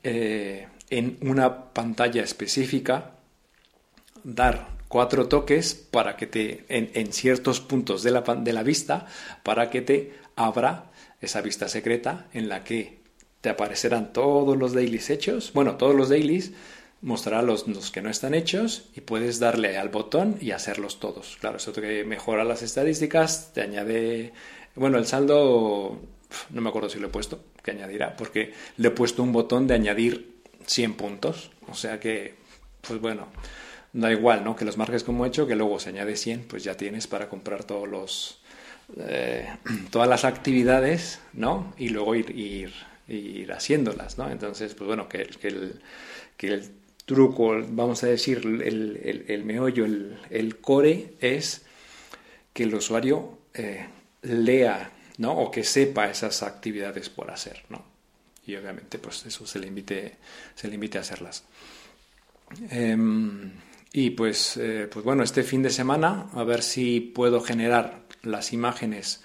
eh, 0.03 0.67
en 0.89 1.17
una 1.21 1.73
pantalla 1.73 2.23
específica, 2.23 3.11
dar 4.23 4.74
cuatro 4.95 5.27
toques 5.27 5.73
para 5.73 6.15
que 6.15 6.25
te, 6.25 6.63
en, 6.69 7.11
ciertos 7.11 7.59
puntos 7.59 8.01
de 8.01 8.11
la, 8.11 8.21
de 8.21 8.53
la 8.53 8.63
vista, 8.63 9.07
para 9.43 9.69
que 9.69 9.81
te 9.81 10.13
abra 10.37 10.89
esa 11.19 11.41
vista 11.41 11.67
secreta 11.67 12.27
en 12.31 12.47
la 12.47 12.63
que 12.63 12.99
te 13.41 13.49
aparecerán 13.49 14.13
todos 14.13 14.55
los 14.55 14.73
dailies 14.73 15.09
hechos, 15.09 15.51
bueno, 15.53 15.75
todos 15.75 15.95
los 15.95 16.07
dailies, 16.07 16.53
mostrará 17.01 17.41
los, 17.41 17.67
los, 17.67 17.91
que 17.91 18.01
no 18.01 18.09
están 18.09 18.33
hechos 18.33 18.85
y 18.95 19.01
puedes 19.01 19.37
darle 19.39 19.77
al 19.77 19.89
botón 19.89 20.37
y 20.39 20.51
hacerlos 20.51 21.01
todos. 21.01 21.35
Claro, 21.41 21.57
eso 21.57 21.73
te 21.73 22.05
mejora 22.05 22.45
las 22.45 22.61
estadísticas, 22.61 23.51
te 23.53 23.63
añade, 23.63 24.31
bueno, 24.75 24.97
el 24.97 25.05
saldo, 25.05 25.99
no 26.51 26.61
me 26.61 26.69
acuerdo 26.69 26.87
si 26.87 26.99
lo 26.99 27.07
he 27.07 27.11
puesto, 27.11 27.43
que 27.61 27.71
añadirá, 27.71 28.15
porque 28.15 28.53
le 28.77 28.87
he 28.87 28.91
puesto 28.91 29.23
un 29.23 29.33
botón 29.33 29.67
de 29.67 29.73
añadir 29.73 30.35
100 30.65 30.93
puntos, 30.93 31.51
o 31.67 31.73
sea 31.73 31.99
que, 31.99 32.35
pues 32.79 33.01
bueno, 33.01 33.27
da 33.95 34.11
igual, 34.11 34.43
¿no? 34.43 34.55
Que 34.57 34.65
los 34.65 34.77
marques 34.77 35.03
como 35.03 35.25
he 35.25 35.29
hecho, 35.29 35.47
que 35.47 35.55
luego 35.55 35.79
se 35.79 35.89
añade 35.89 36.17
100, 36.17 36.43
pues 36.43 36.63
ya 36.65 36.75
tienes 36.75 37.07
para 37.07 37.29
comprar 37.29 37.63
todos 37.63 37.87
los, 37.87 38.41
eh, 38.97 39.47
todas 39.89 40.09
las 40.09 40.25
actividades, 40.25 41.21
¿no? 41.31 41.73
Y 41.77 41.89
luego 41.89 42.13
ir, 42.13 42.29
ir, 42.37 42.73
ir 43.07 43.53
haciéndolas, 43.53 44.17
¿no? 44.17 44.29
Entonces, 44.29 44.73
pues 44.75 44.85
bueno, 44.85 45.07
que, 45.07 45.21
el, 45.21 45.81
que 46.35 46.47
el 46.47 46.71
truco, 47.05 47.55
vamos 47.69 48.03
a 48.03 48.07
decir, 48.07 48.39
el, 48.45 49.25
el, 49.27 49.45
meollo, 49.45 49.85
el, 49.85 50.57
core 50.59 51.13
es 51.21 51.65
que 52.51 52.63
el 52.63 52.75
usuario 52.75 53.37
eh, 53.53 53.87
lea, 54.23 54.91
¿no? 55.19 55.37
O 55.37 55.51
que 55.51 55.63
sepa 55.63 56.09
esas 56.09 56.43
actividades 56.43 57.09
por 57.09 57.31
hacer, 57.31 57.63
¿no? 57.69 57.85
Y 58.45 58.57
obviamente, 58.57 58.99
pues 58.99 59.25
eso 59.25 59.47
se 59.47 59.57
le 59.59 59.67
invite, 59.67 60.17
se 60.53 60.67
le 60.67 60.75
invite 60.75 60.97
a 60.97 61.01
hacerlas. 61.01 61.45
Em, 62.69 63.51
y 63.97 64.09
pues, 64.09 64.57
eh, 64.57 64.89
pues 64.91 65.05
bueno, 65.05 65.23
este 65.23 65.41
fin 65.41 65.63
de 65.63 65.69
semana, 65.69 66.27
a 66.33 66.43
ver 66.43 66.63
si 66.63 66.99
puedo 66.99 67.39
generar 67.39 68.01
las 68.23 68.51
imágenes 68.51 69.23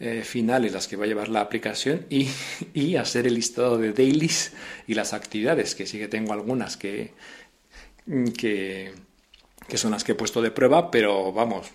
eh, 0.00 0.22
finales, 0.24 0.72
las 0.72 0.88
que 0.88 0.96
va 0.96 1.04
a 1.04 1.06
llevar 1.06 1.28
la 1.28 1.40
aplicación, 1.40 2.06
y, 2.10 2.28
y, 2.74 2.96
hacer 2.96 3.28
el 3.28 3.34
listado 3.34 3.78
de 3.78 3.92
dailies 3.92 4.54
y 4.88 4.94
las 4.94 5.12
actividades, 5.12 5.76
que 5.76 5.86
sí 5.86 6.00
que 6.00 6.08
tengo 6.08 6.32
algunas 6.32 6.76
que, 6.76 7.12
que, 8.36 8.92
que 9.68 9.78
son 9.78 9.92
las 9.92 10.02
que 10.02 10.12
he 10.12 10.16
puesto 10.16 10.42
de 10.42 10.50
prueba, 10.50 10.90
pero 10.90 11.32
vamos, 11.32 11.68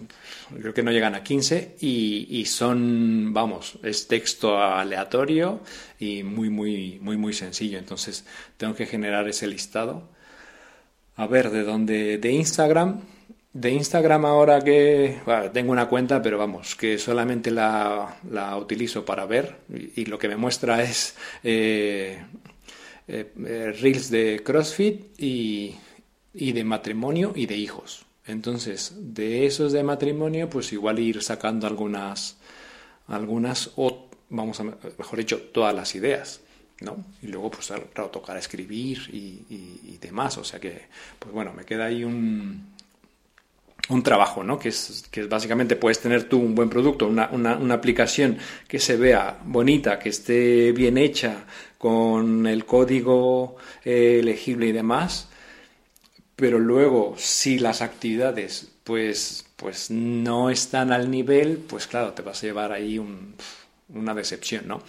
creo 0.60 0.74
que 0.74 0.84
no 0.84 0.92
llegan 0.92 1.16
a 1.16 1.24
15 1.24 1.78
y, 1.80 2.28
y, 2.30 2.44
son, 2.44 3.34
vamos, 3.34 3.80
es 3.84 4.06
texto 4.10 4.62
aleatorio 4.62 5.62
y 5.98 6.24
muy, 6.24 6.50
muy, 6.50 7.00
muy, 7.00 7.16
muy 7.16 7.32
sencillo. 7.32 7.80
Entonces 7.80 8.26
tengo 8.58 8.76
que 8.76 8.86
generar 8.86 9.30
ese 9.30 9.48
listado. 9.48 10.17
A 11.18 11.26
ver, 11.26 11.50
de 11.50 11.64
dónde, 11.64 12.20
de 12.20 12.32
Instagram, 12.32 13.02
de 13.52 13.72
Instagram 13.72 14.24
ahora 14.26 14.62
que 14.62 15.18
tengo 15.52 15.72
una 15.72 15.90
cuenta, 15.90 16.22
pero 16.22 16.38
vamos, 16.38 16.76
que 16.76 17.00
solamente 17.00 17.50
la, 17.50 18.20
la 18.30 18.56
utilizo 18.56 19.04
para 19.04 19.26
ver 19.26 19.56
y, 19.96 20.06
lo 20.06 20.20
que 20.20 20.28
me 20.28 20.38
muestra 20.38 20.84
es 20.84 21.16
eh, 21.44 22.22
eh, 23.08 23.34
eh, 23.46 23.76
reels 23.82 24.12
de 24.12 24.44
CrossFit 24.46 25.20
y, 25.20 25.76
y, 26.36 26.52
de 26.52 26.64
matrimonio 26.64 27.34
y 27.36 27.48
de 27.48 27.58
hijos. 27.58 28.06
Entonces, 28.28 28.94
de 28.96 29.48
esos 29.48 29.72
de 29.72 29.82
matrimonio, 29.82 30.48
pues 30.52 30.72
igual 30.72 31.00
ir 31.00 31.24
sacando 31.24 31.66
algunas, 31.66 32.38
algunas 33.08 33.72
o 33.76 34.08
vamos 34.30 34.60
a, 34.60 34.66
mejor 34.66 35.18
dicho, 35.18 35.42
todas 35.52 35.74
las 35.74 35.96
ideas. 35.96 36.42
¿No? 36.82 37.06
Y 37.22 37.28
luego, 37.28 37.52
pues, 37.52 37.72
claro, 37.94 38.10
tocar 38.10 38.38
escribir 38.38 39.10
y, 39.12 39.46
y 39.50 39.98
demás. 40.00 40.38
O 40.38 40.44
sea 40.44 40.60
que, 40.60 40.88
pues 41.20 41.34
bueno, 41.34 41.54
me 41.54 41.66
queda 41.66 41.86
ahí 41.86 42.04
un, 42.04 42.78
un 43.90 44.04
trabajo, 44.04 44.44
¿no? 44.44 44.60
Que 44.60 44.70
es, 44.70 45.06
que 45.10 45.24
básicamente 45.24 45.76
puedes 45.76 46.00
tener 46.00 46.28
tú 46.28 46.40
un 46.40 46.56
buen 46.56 46.70
producto, 46.70 47.08
una, 47.08 47.30
una, 47.30 47.74
aplicación 47.74 48.38
que 48.68 48.80
se 48.80 48.98
vea 48.98 49.40
bonita, 49.46 49.98
que 50.00 50.10
esté 50.10 50.72
bien 50.72 50.98
hecha, 50.98 51.46
con 51.78 52.48
el 52.48 52.66
código 52.66 53.58
eh, 53.86 54.22
legible 54.24 54.68
y 54.68 54.72
demás, 54.72 55.30
pero 56.36 56.60
luego 56.60 57.16
si 57.18 57.60
las 57.60 57.82
actividades 57.82 58.70
pues, 58.84 59.46
pues 59.56 59.92
no 59.92 60.50
están 60.50 60.92
al 60.92 61.10
nivel, 61.10 61.58
pues 61.58 61.88
claro, 61.88 62.14
te 62.14 62.22
vas 62.22 62.44
a 62.44 62.48
llevar 62.48 62.72
ahí 62.72 62.98
un, 63.00 63.36
una 63.90 64.14
decepción, 64.14 64.68
¿no? 64.68 64.82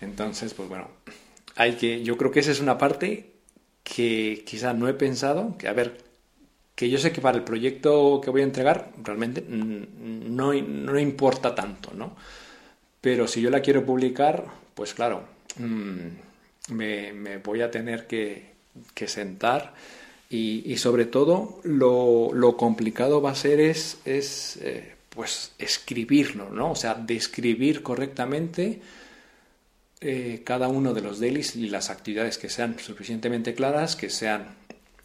Entonces, 0.00 0.52
pues 0.54 0.68
bueno, 0.68 0.88
hay 1.56 1.72
que, 1.72 2.02
yo 2.02 2.16
creo 2.16 2.30
que 2.30 2.40
esa 2.40 2.50
es 2.50 2.60
una 2.60 2.78
parte 2.78 3.32
que 3.82 4.44
quizá 4.46 4.72
no 4.72 4.88
he 4.88 4.94
pensado, 4.94 5.56
que 5.58 5.68
a 5.68 5.72
ver, 5.72 5.98
que 6.74 6.88
yo 6.88 6.98
sé 6.98 7.12
que 7.12 7.20
para 7.20 7.36
el 7.36 7.44
proyecto 7.44 8.20
que 8.22 8.30
voy 8.30 8.40
a 8.40 8.44
entregar 8.44 8.90
realmente 9.02 9.44
no, 9.48 10.52
no 10.52 10.98
importa 10.98 11.54
tanto, 11.54 11.92
¿no? 11.94 12.16
Pero 13.00 13.26
si 13.26 13.40
yo 13.40 13.50
la 13.50 13.60
quiero 13.60 13.84
publicar, 13.84 14.46
pues 14.74 14.94
claro, 14.94 15.24
mm, 15.56 16.72
me, 16.72 17.38
voy 17.38 17.62
a 17.62 17.70
tener 17.70 18.06
que, 18.06 18.52
sentar 19.06 19.74
y, 20.30 20.76
sobre 20.78 21.04
todo 21.04 21.60
lo, 21.64 22.56
complicado 22.56 23.20
va 23.20 23.32
a 23.32 23.34
ser 23.34 23.60
es, 23.60 23.98
es 24.04 24.58
eh, 24.62 24.94
pues 25.10 25.52
escribirlo, 25.58 26.48
¿no? 26.50 26.70
O 26.70 26.76
sea, 26.76 26.94
describir 26.94 27.82
correctamente 27.82 28.80
eh, 30.04 30.42
cada 30.44 30.66
uno 30.66 30.94
de 30.94 31.00
los 31.00 31.20
dailies 31.20 31.54
y 31.54 31.68
las 31.68 31.88
actividades 31.88 32.36
que 32.36 32.48
sean 32.48 32.76
suficientemente 32.80 33.54
claras, 33.54 33.94
que 33.94 34.10
sean 34.10 34.56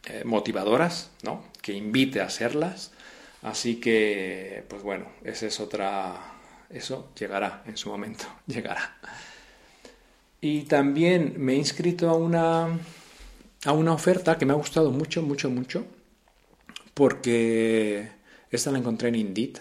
eh, 0.05 0.23
motivadoras, 0.25 1.11
¿no? 1.21 1.43
que 1.61 1.73
invite 1.73 2.19
a 2.19 2.25
hacerlas. 2.25 2.91
Así 3.43 3.75
que, 3.75 4.63
pues 4.67 4.81
bueno, 4.81 5.05
esa 5.23 5.45
es 5.45 5.59
otra. 5.59 6.15
Eso 6.69 7.11
llegará 7.17 7.63
en 7.67 7.77
su 7.77 7.89
momento, 7.89 8.25
llegará. 8.47 8.97
Y 10.41 10.61
también 10.63 11.35
me 11.37 11.53
he 11.53 11.57
inscrito 11.57 12.09
a 12.09 12.15
una, 12.15 12.79
a 13.65 13.71
una 13.73 13.93
oferta 13.93 14.37
que 14.37 14.45
me 14.47 14.53
ha 14.53 14.55
gustado 14.55 14.89
mucho, 14.91 15.21
mucho, 15.21 15.51
mucho, 15.51 15.85
porque 16.95 18.09
esta 18.49 18.71
la 18.71 18.79
encontré 18.79 19.09
en 19.09 19.15
Indeed. 19.15 19.57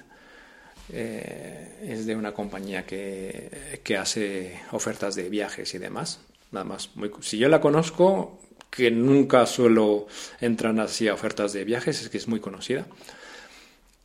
Eh, 0.92 1.80
es 1.82 2.06
de 2.06 2.14
una 2.14 2.32
compañía 2.32 2.86
que, 2.86 3.80
que, 3.82 3.96
hace 3.96 4.60
ofertas 4.70 5.14
de 5.14 5.28
viajes 5.28 5.74
y 5.74 5.78
demás. 5.78 6.20
Nada 6.52 6.64
más, 6.64 6.90
muy, 6.94 7.10
si 7.20 7.38
yo 7.38 7.48
la 7.48 7.60
conozco, 7.60 8.38
que 8.70 8.90
nunca 8.90 9.46
suelo 9.46 10.06
entrar 10.40 10.78
así 10.80 11.08
a 11.08 11.14
ofertas 11.14 11.52
de 11.52 11.64
viajes, 11.64 12.02
es 12.02 12.08
que 12.08 12.18
es 12.18 12.28
muy 12.28 12.40
conocida. 12.40 12.86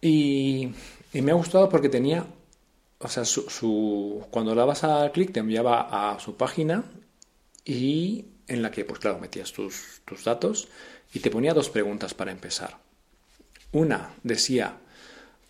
Y, 0.02 0.72
me 1.14 1.32
ha 1.32 1.36
gustado 1.36 1.70
porque 1.70 1.90
tenía, 1.90 2.26
o 3.00 3.08
sea, 3.08 3.26
su, 3.26 4.26
cuando 4.32 4.56
dabas 4.56 4.84
a 4.84 5.12
clic 5.12 5.34
te 5.34 5.42
enviaba 5.42 6.14
a 6.14 6.20
su 6.20 6.36
página 6.36 6.86
y 7.66 8.26
en 8.48 8.62
la 8.62 8.72
que, 8.72 8.86
pues 8.86 9.00
claro, 9.00 9.20
metías 9.20 9.52
tus, 9.52 10.02
tus 10.06 10.24
datos 10.24 10.70
y 11.14 11.20
te 11.20 11.30
ponía 11.30 11.54
dos 11.54 11.70
preguntas 11.70 12.14
para 12.14 12.32
empezar. 12.32 12.80
Una 13.74 14.16
decía, 14.24 14.78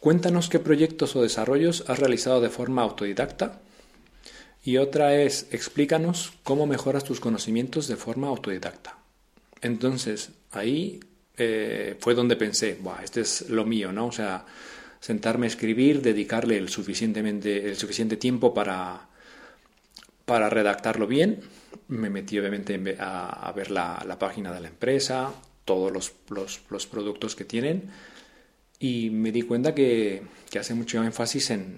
cuéntanos 0.02 0.50
qué 0.50 0.60
proyectos 0.60 1.16
o 1.16 1.22
desarrollos 1.22 1.86
has 1.88 2.00
realizado 2.00 2.42
de 2.42 2.50
forma 2.50 2.82
autodidacta. 2.82 3.62
Y 4.64 4.78
otra 4.78 5.16
es, 5.16 5.48
explícanos 5.52 6.34
cómo 6.44 6.68
mejoras 6.68 7.04
tus 7.04 7.20
conocimientos 7.20 7.88
de 7.88 7.96
forma 7.96 8.28
autodidacta. 8.28 8.98
Entonces, 9.62 10.32
ahí 10.52 11.00
eh, 11.38 11.96
fue 12.00 12.16
donde 12.16 12.36
pensé, 12.36 12.78
Buah, 12.82 13.04
este 13.04 13.22
es 13.22 13.50
lo 13.50 13.64
mío, 13.64 13.92
¿no? 13.92 14.08
O 14.08 14.12
sea, 14.12 14.46
sentarme 15.00 15.46
a 15.46 15.50
escribir, 15.50 16.02
dedicarle 16.02 16.58
el, 16.58 16.70
suficientemente, 16.70 17.70
el 17.70 17.78
suficiente 17.78 18.18
tiempo 18.18 18.56
para, 18.56 19.08
para 20.26 20.50
redactarlo 20.50 21.06
bien. 21.06 21.42
Me 21.90 22.10
metí 22.10 22.40
obviamente 22.40 22.98
a, 23.00 23.54
ver 23.56 23.70
la, 23.70 24.18
página 24.20 24.52
de 24.52 24.62
la 24.62 24.68
empresa, 24.68 25.32
todos 25.64 25.92
los, 25.92 26.12
los, 26.70 26.88
productos 26.88 27.36
que 27.36 27.46
tienen 27.46 27.90
y 28.82 29.12
me 29.12 29.32
di 29.32 29.44
cuenta 29.44 29.76
que, 29.76 30.24
que 30.50 30.58
hace 30.58 30.74
mucho 30.74 31.04
énfasis 31.04 31.52
en, 31.52 31.78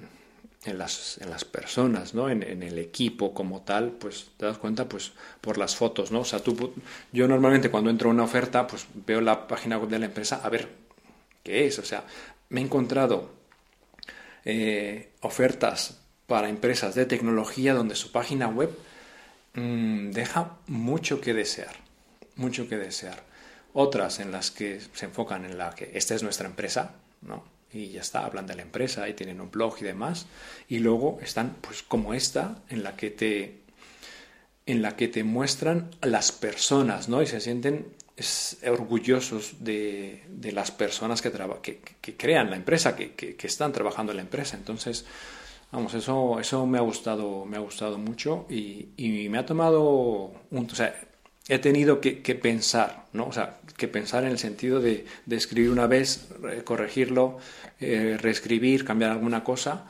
en 0.64 0.78
las, 0.78 1.18
en 1.20 1.30
las 1.30 1.44
personas, 1.44 2.14
¿no? 2.14 2.30
En, 2.30 2.42
en, 2.44 2.64
el 2.64 2.80
equipo 2.80 3.34
como 3.34 3.62
tal, 3.62 3.92
pues 3.92 4.30
te 4.38 4.46
das 4.46 4.58
cuenta 4.58 4.88
pues 4.88 5.12
por 5.42 5.58
las 5.58 5.76
fotos, 5.76 6.14
¿no? 6.14 6.22
O 6.22 6.26
sea, 6.26 6.40
tú, 6.40 6.74
yo 7.12 7.28
normalmente 7.28 7.70
cuando 7.70 7.90
entro 7.90 8.10
a 8.10 8.14
una 8.14 8.24
oferta, 8.24 8.66
pues 8.66 8.88
veo 9.06 9.20
la 9.20 9.48
página 9.48 9.78
web 9.78 9.90
de 9.90 10.00
la 10.00 10.06
empresa 10.06 10.40
a 10.42 10.50
ver 10.50 10.70
qué 11.44 11.68
es, 11.68 11.78
o 11.78 11.84
sea, 11.84 12.06
me 12.48 12.62
he 12.62 12.64
encontrado 12.64 13.34
eh, 14.46 15.10
ofertas 15.20 16.00
para 16.26 16.48
empresas 16.48 16.96
de 16.96 17.06
tecnología 17.06 17.74
donde 17.74 17.96
su 17.96 18.14
página 18.14 18.48
web 18.48 18.70
mmm, 19.56 20.12
deja 20.12 20.56
mucho 20.68 21.20
que 21.20 21.34
desear, 21.34 21.76
mucho 22.38 22.70
que 22.70 22.78
desear. 22.78 23.33
Otras 23.74 24.20
en 24.20 24.32
las 24.32 24.52
que 24.52 24.80
se 24.94 25.06
enfocan 25.06 25.46
en 25.46 25.58
la 25.58 25.74
que 25.74 25.92
esta 25.94 26.16
es 26.16 26.24
nuestra 26.24 26.48
empresa, 26.48 26.94
¿no? 27.22 27.54
y 27.74 27.90
ya 27.90 28.02
está, 28.02 28.26
hablan 28.26 28.46
de 28.46 28.56
la 28.56 28.62
empresa 28.62 29.10
y 29.10 29.14
tienen 29.14 29.42
un 29.42 29.50
blog 29.50 29.78
y 29.82 29.84
demás. 29.84 30.28
Y 30.70 30.80
luego 30.80 31.20
están, 31.22 31.58
pues 31.60 31.84
como 31.84 32.14
esta, 32.14 32.62
en 32.70 32.84
la 32.84 32.96
que 32.96 33.10
te, 33.10 33.62
en 34.66 34.82
la 34.82 34.96
que 34.96 35.08
te 35.08 35.24
muestran 35.24 35.90
las 36.02 36.32
personas, 36.32 37.10
¿no? 37.10 37.22
Y 37.22 37.28
se 37.28 37.42
sienten 37.42 37.88
orgullosos 38.68 39.64
de, 39.64 40.24
de, 40.30 40.52
las 40.52 40.70
personas 40.70 41.22
que, 41.22 41.32
que, 41.62 41.80
que, 42.00 42.16
crean 42.16 42.52
la 42.52 42.58
empresa, 42.58 42.96
que, 42.96 43.14
que, 43.16 43.48
están 43.48 43.74
trabajando 43.74 44.12
en 44.12 44.18
la 44.18 44.22
empresa. 44.22 44.56
Entonces, 44.56 45.06
vamos, 45.72 45.96
eso, 45.96 46.40
eso 46.40 46.68
me 46.68 46.78
ha 46.78 46.82
gustado, 46.82 47.44
me 47.46 47.58
ha 47.58 47.60
gustado 47.60 47.98
mucho 47.98 48.46
y, 48.50 48.90
y 48.98 49.30
me 49.30 49.40
ha 49.40 49.46
tomado 49.48 50.32
un, 50.52 50.68
he 51.48 51.60
tenido 51.60 52.00
que, 52.00 52.14
pensar, 52.36 53.06
¿no? 53.12 53.28
O 53.28 53.34
sea, 53.34 53.60
que 53.76 53.88
pensar 53.88 54.24
en 54.24 54.32
el 54.32 54.40
sentido 54.40 54.80
de, 54.80 55.06
de 55.26 55.36
escribir 55.36 55.70
una 55.70 55.88
vez, 55.88 56.28
corregirlo, 56.64 57.38
eh, 57.80 58.18
reescribir, 58.20 58.86
cambiar 58.86 59.12
alguna 59.12 59.44
cosa 59.44 59.86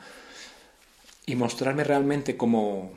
y 1.26 1.36
mostrarme 1.36 1.84
realmente 1.84 2.36
como, 2.36 2.92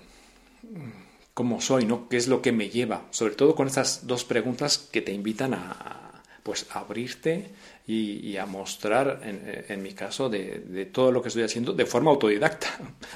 como 1.33 1.61
soy, 1.61 1.85
¿no? 1.85 2.09
¿Qué 2.09 2.17
es 2.17 2.27
lo 2.27 2.41
que 2.41 2.51
me 2.51 2.69
lleva? 2.69 3.05
Sobre 3.11 3.35
todo 3.35 3.55
con 3.55 3.67
estas 3.67 4.07
dos 4.07 4.25
preguntas 4.25 4.77
que 4.77 5.01
te 5.01 5.13
invitan 5.13 5.53
a, 5.53 6.23
pues, 6.41 6.65
abrirte 6.71 7.51
y, 7.89 8.35
a 8.35 8.45
mostrar, 8.45 9.21
en, 9.23 9.81
mi 9.81 9.93
caso, 9.93 10.27
de, 10.29 10.89
todo 10.91 11.11
lo 11.11 11.21
que 11.21 11.29
estoy 11.29 11.43
haciendo 11.43 11.71
de 11.71 11.85
forma 11.85 12.11
autodidacta, 12.11 12.67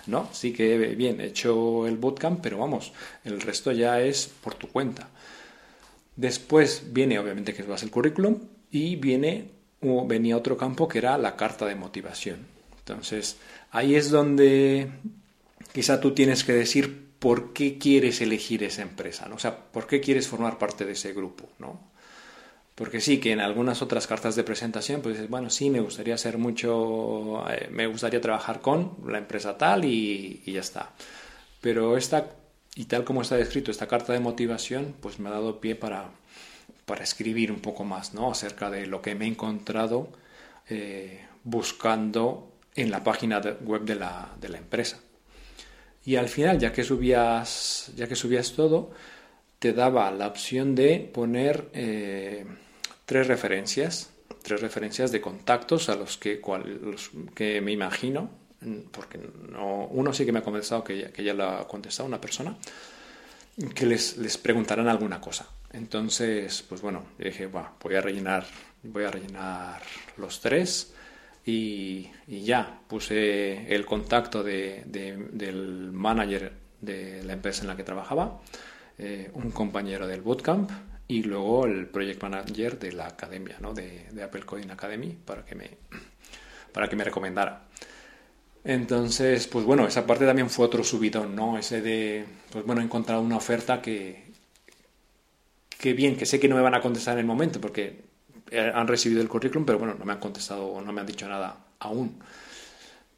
¿no? 0.08 0.30
Sí 0.32 0.54
que, 0.54 0.78
bien, 0.96 1.20
he 1.20 1.26
hecho 1.26 1.86
el 1.86 1.98
bootcamp, 1.98 2.40
pero 2.42 2.58
vamos, 2.58 2.94
el 3.26 3.42
resto 3.42 3.74
ya 3.74 4.02
es 4.02 4.28
por 4.28 4.56
tu 4.56 4.68
cuenta. 4.70 5.10
Después 6.16 6.84
viene, 6.88 7.20
obviamente, 7.20 7.54
que 7.54 7.64
es 7.64 7.84
el 7.84 7.92
currículum 7.92 8.40
y 8.72 8.96
viene 8.96 9.50
venía 9.82 10.38
otro 10.38 10.58
campo 10.58 10.88
que 10.88 11.00
era 11.00 11.18
la 11.18 11.36
carta 11.36 11.66
de 11.66 11.76
motivación. 11.76 12.46
Entonces, 12.80 13.38
ahí 13.72 13.96
es 13.96 14.12
donde 14.12 14.90
quizá 15.74 16.00
tú 16.00 16.14
tienes 16.14 16.44
que 16.44 16.54
decir 16.54 17.12
por 17.20 17.54
qué 17.54 17.78
quieres 17.78 18.22
elegir 18.22 18.64
esa 18.64 18.82
empresa, 18.82 19.28
¿no? 19.28 19.36
O 19.36 19.40
sea, 19.40 19.56
por 19.56 19.88
qué 19.88 20.00
quieres 20.02 20.28
formar 20.28 20.58
parte 20.58 20.86
de 20.86 20.94
ese 20.94 21.14
grupo, 21.14 21.50
¿no? 21.60 21.91
Porque 22.76 23.02
sí, 23.02 23.20
que 23.20 23.32
en 23.32 23.42
algunas 23.42 23.82
otras 23.82 24.08
cartas 24.08 24.36
de 24.36 24.44
presentación, 24.44 25.02
pues 25.02 25.16
dices, 25.16 25.30
bueno, 25.30 25.50
sí, 25.50 25.70
me 25.70 25.82
gustaría 25.82 26.18
ser 26.18 26.38
mucho, 26.38 27.44
eh, 27.50 27.70
me 27.72 27.86
gustaría 27.88 28.22
trabajar 28.22 28.62
con 28.62 28.98
la 29.06 29.18
empresa 29.18 29.58
tal 29.58 29.86
y, 29.86 30.42
y 30.46 30.54
ya 30.54 30.62
está. 30.62 30.92
Pero 31.60 31.98
esta, 31.98 32.28
y 32.76 32.86
tal 32.86 33.04
como 33.04 33.22
está 33.22 33.36
descrito, 33.36 33.72
esta 33.72 33.88
carta 33.88 34.14
de 34.14 34.20
motivación, 34.20 34.96
pues 35.00 35.20
me 35.20 35.30
ha 35.30 35.34
dado 35.34 35.60
pie 35.60 35.76
para, 35.76 36.12
para 36.86 37.04
escribir 37.04 37.52
un 37.52 37.60
poco 37.60 37.84
más 37.84 38.14
¿no? 38.14 38.32
acerca 38.32 38.70
de 38.70 38.88
lo 38.88 39.02
que 39.02 39.16
me 39.16 39.26
he 39.26 39.28
encontrado 39.28 40.10
eh, 40.70 41.26
buscando 41.44 42.52
en 42.76 42.92
la 42.92 43.04
página 43.04 43.40
web 43.62 43.84
de 43.84 43.96
la, 43.96 44.30
de 44.40 44.50
la, 44.50 44.58
empresa. 44.58 45.00
Y 46.04 46.16
al 46.16 46.30
final, 46.30 46.60
ya 46.60 46.72
que 46.72 46.84
subías, 46.84 47.92
ya 47.96 48.08
que 48.08 48.16
subías 48.16 48.54
todo, 48.54 48.92
te 49.62 49.74
daba 49.74 50.10
la 50.10 50.26
opción 50.26 50.74
de 50.74 50.98
poner 51.14 51.70
eh, 51.74 52.48
tres 53.06 53.28
referencias, 53.28 54.10
tres 54.42 54.60
referencias 54.60 55.12
de 55.12 55.22
contactos 55.22 55.88
a 55.88 55.96
los 55.96 56.18
que, 56.18 56.42
los 56.82 57.12
que 57.36 57.62
me 57.62 57.72
imagino, 57.72 58.32
porque 58.90 59.20
no, 59.52 59.86
uno 59.92 60.14
sí 60.14 60.26
que 60.26 60.32
me 60.32 60.40
ha 60.40 60.44
contestado 60.44 60.84
que 60.84 60.98
ya, 60.98 61.12
que 61.12 61.24
ya 61.24 61.36
lo 61.36 61.48
ha 61.48 61.68
contestado 61.68 62.08
una 62.08 62.20
persona, 62.20 62.58
que 63.76 63.86
les, 63.86 64.18
les 64.18 64.36
preguntarán 64.40 64.88
alguna 64.88 65.22
cosa. 65.22 65.48
Entonces, 65.72 66.66
pues 66.68 66.82
bueno, 66.82 67.06
dije, 67.20 67.46
voy 67.46 67.96
a 67.96 68.02
rellenar, 68.02 68.48
voy 68.82 69.04
a 69.04 69.12
rellenar 69.12 69.80
los 70.18 70.42
tres 70.42 70.92
y, 71.46 72.10
ya 72.28 72.80
puse 72.88 73.72
el 73.72 73.86
contacto 73.86 74.42
de, 74.42 74.82
del 74.88 75.92
manager 75.92 76.52
de 76.82 77.24
la 77.24 77.34
empresa 77.34 77.62
en 77.62 77.68
la 77.68 77.78
que 77.78 77.84
trabajaba, 77.84 78.42
eh, 79.04 79.32
un 79.34 79.50
compañero 79.50 80.06
del 80.06 80.22
bootcamp 80.22 80.70
y 81.08 81.24
luego 81.24 81.66
el 81.66 81.88
project 81.88 82.22
manager 82.22 82.78
de 82.78 82.92
la 82.92 83.08
academia, 83.08 83.58
¿no? 83.60 83.74
de, 83.74 84.06
Apple 84.24 84.44
Coding 84.44 84.70
Academy, 84.70 85.18
para 85.26 85.44
que 85.44 85.56
me, 85.56 85.72
para 86.72 86.88
que 86.88 86.96
me 86.96 87.04
recomendara. 87.04 87.64
Entonces, 88.64 89.48
pues 89.48 89.66
bueno, 89.66 89.88
esa 89.88 90.06
parte 90.06 90.28
también 90.28 90.52
fue 90.52 90.68
otro 90.68 90.84
subidón, 90.84 91.36
¿no? 91.36 91.58
Ese 91.58 91.82
de, 91.82 92.24
pues 92.52 92.64
bueno, 92.64 92.82
he 92.82 92.84
encontrado 92.84 93.24
una 93.24 93.38
oferta 93.38 93.82
que, 93.82 94.32
que 95.80 95.94
bien, 95.94 96.16
que 96.16 96.28
sé 96.28 96.40
que 96.40 96.48
no 96.48 96.56
me 96.56 96.62
van 96.62 96.76
a 96.76 96.82
contestar 96.82 97.14
en 97.16 97.22
el 97.22 97.26
momento 97.26 97.60
porque 97.60 98.04
eh, 98.52 98.72
han 98.72 98.88
recibido 98.88 99.20
el 99.20 99.30
currículum, 99.30 99.66
pero 99.66 99.80
bueno, 99.80 99.96
no 99.98 100.06
me 100.06 100.14
han 100.14 100.20
contestado 100.20 100.68
o 100.68 100.80
no 100.80 100.94
me 100.94 101.02
han 101.02 101.08
dicho 101.08 101.28
nada 101.28 101.58
aún. 101.80 102.20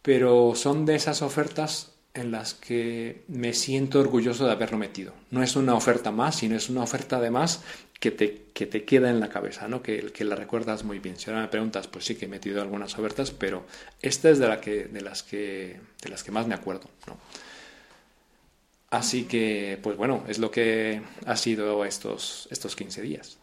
Pero 0.02 0.56
son 0.56 0.86
de 0.86 0.96
esas 0.96 1.22
ofertas 1.22 1.93
en 2.14 2.32
las 2.32 2.54
que 2.54 3.24
me 3.28 3.54
siento 3.54 4.00
orgulloso 4.00 4.46
de 4.46 4.52
haberlo 4.52 4.78
metido. 4.78 5.14
No 5.32 5.42
es 5.42 5.56
una 5.56 5.74
oferta 5.74 6.12
más, 6.12 6.36
sino 6.36 6.56
es 6.56 6.70
una 6.70 6.84
oferta 6.84 7.18
además 7.18 7.62
que 8.00 8.12
te, 8.12 8.44
que 8.54 8.68
te 8.68 8.84
queda 8.84 9.10
en 9.10 9.20
la 9.20 9.30
cabeza, 9.30 9.68
¿no? 9.68 9.82
que, 9.82 10.12
que 10.12 10.24
la 10.24 10.36
recuerdas 10.36 10.84
muy 10.84 11.00
bien. 11.00 11.18
Si 11.18 11.30
ahora 11.30 11.42
me 11.42 11.48
preguntas, 11.48 11.88
pues 11.88 12.06
sí 12.06 12.16
que 12.16 12.26
he 12.26 12.28
metido 12.28 12.62
algunas 12.62 12.94
ofertas, 13.00 13.32
pero 13.32 13.66
esta 14.02 14.30
es 14.30 14.40
de, 14.40 14.48
la 14.48 14.62
que, 14.62 14.86
de, 14.86 15.02
las, 15.02 15.24
que, 15.24 15.80
de 16.02 16.10
las 16.10 16.24
que 16.24 16.32
más 16.32 16.46
me 16.46 16.54
acuerdo. 16.54 16.90
¿no? 17.08 17.18
Así 18.92 19.24
que, 19.24 19.80
pues 19.82 19.98
bueno, 19.98 20.24
es 20.28 20.38
lo 20.38 20.52
que 20.52 21.02
ha 21.26 21.36
sido 21.36 21.84
estos, 21.84 22.48
estos 22.52 22.76
15 22.76 23.02
días. 23.02 23.40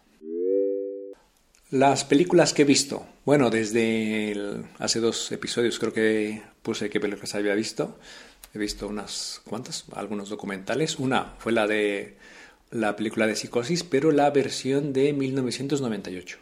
Las 1.71 2.05
películas 2.05 2.53
que 2.53 2.63
he 2.63 2.65
visto. 2.65 3.07
Bueno, 3.25 3.51
desde 3.51 4.37
hace 4.79 5.01
dos 5.01 5.33
episodios 5.33 5.79
creo 5.79 5.93
que 5.93 6.43
puse 6.63 6.91
qué 6.91 7.01
películas 7.01 7.35
había 7.35 7.55
visto. 7.55 7.99
He 8.55 8.59
visto 8.59 8.89
unas 8.89 9.41
cuantas, 9.45 9.85
algunos 9.93 10.29
documentales. 10.29 10.99
Una 10.99 11.35
fue 11.39 11.53
la 11.53 11.67
de 11.67 12.17
la 12.71 12.97
película 12.97 13.27
de 13.27 13.37
Psicosis, 13.37 13.85
pero 13.85 14.13
la 14.13 14.31
versión 14.31 14.93
de 14.93 15.13
1998. 15.13 16.39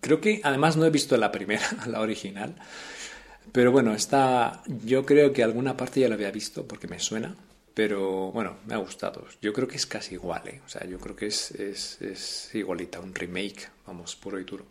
Creo 0.00 0.20
que 0.20 0.40
además 0.44 0.76
no 0.76 0.86
he 0.86 0.90
visto 0.90 1.16
la 1.16 1.32
primera, 1.32 1.66
la 1.86 2.00
original. 2.00 2.54
Pero 3.52 3.72
bueno, 3.72 3.94
esta 3.94 4.62
yo 4.84 5.04
creo 5.04 5.32
que 5.32 5.42
alguna 5.42 5.76
parte 5.76 6.00
ya 6.00 6.08
la 6.08 6.14
había 6.14 6.30
visto 6.30 6.66
porque 6.66 6.88
me 6.88 6.98
suena. 6.98 7.34
Pero 7.74 8.32
bueno, 8.32 8.56
me 8.66 8.74
ha 8.74 8.78
gustado. 8.78 9.24
Yo 9.40 9.52
creo 9.52 9.68
que 9.68 9.76
es 9.76 9.86
casi 9.86 10.14
igual, 10.14 10.46
¿eh? 10.48 10.60
O 10.66 10.68
sea, 10.68 10.86
yo 10.86 10.98
creo 10.98 11.16
que 11.16 11.26
es, 11.26 11.52
es, 11.52 12.50
igualita, 12.54 13.00
un 13.00 13.14
remake, 13.14 13.68
vamos, 13.86 14.16
puro 14.16 14.40
y 14.40 14.44
duro. 14.44 14.66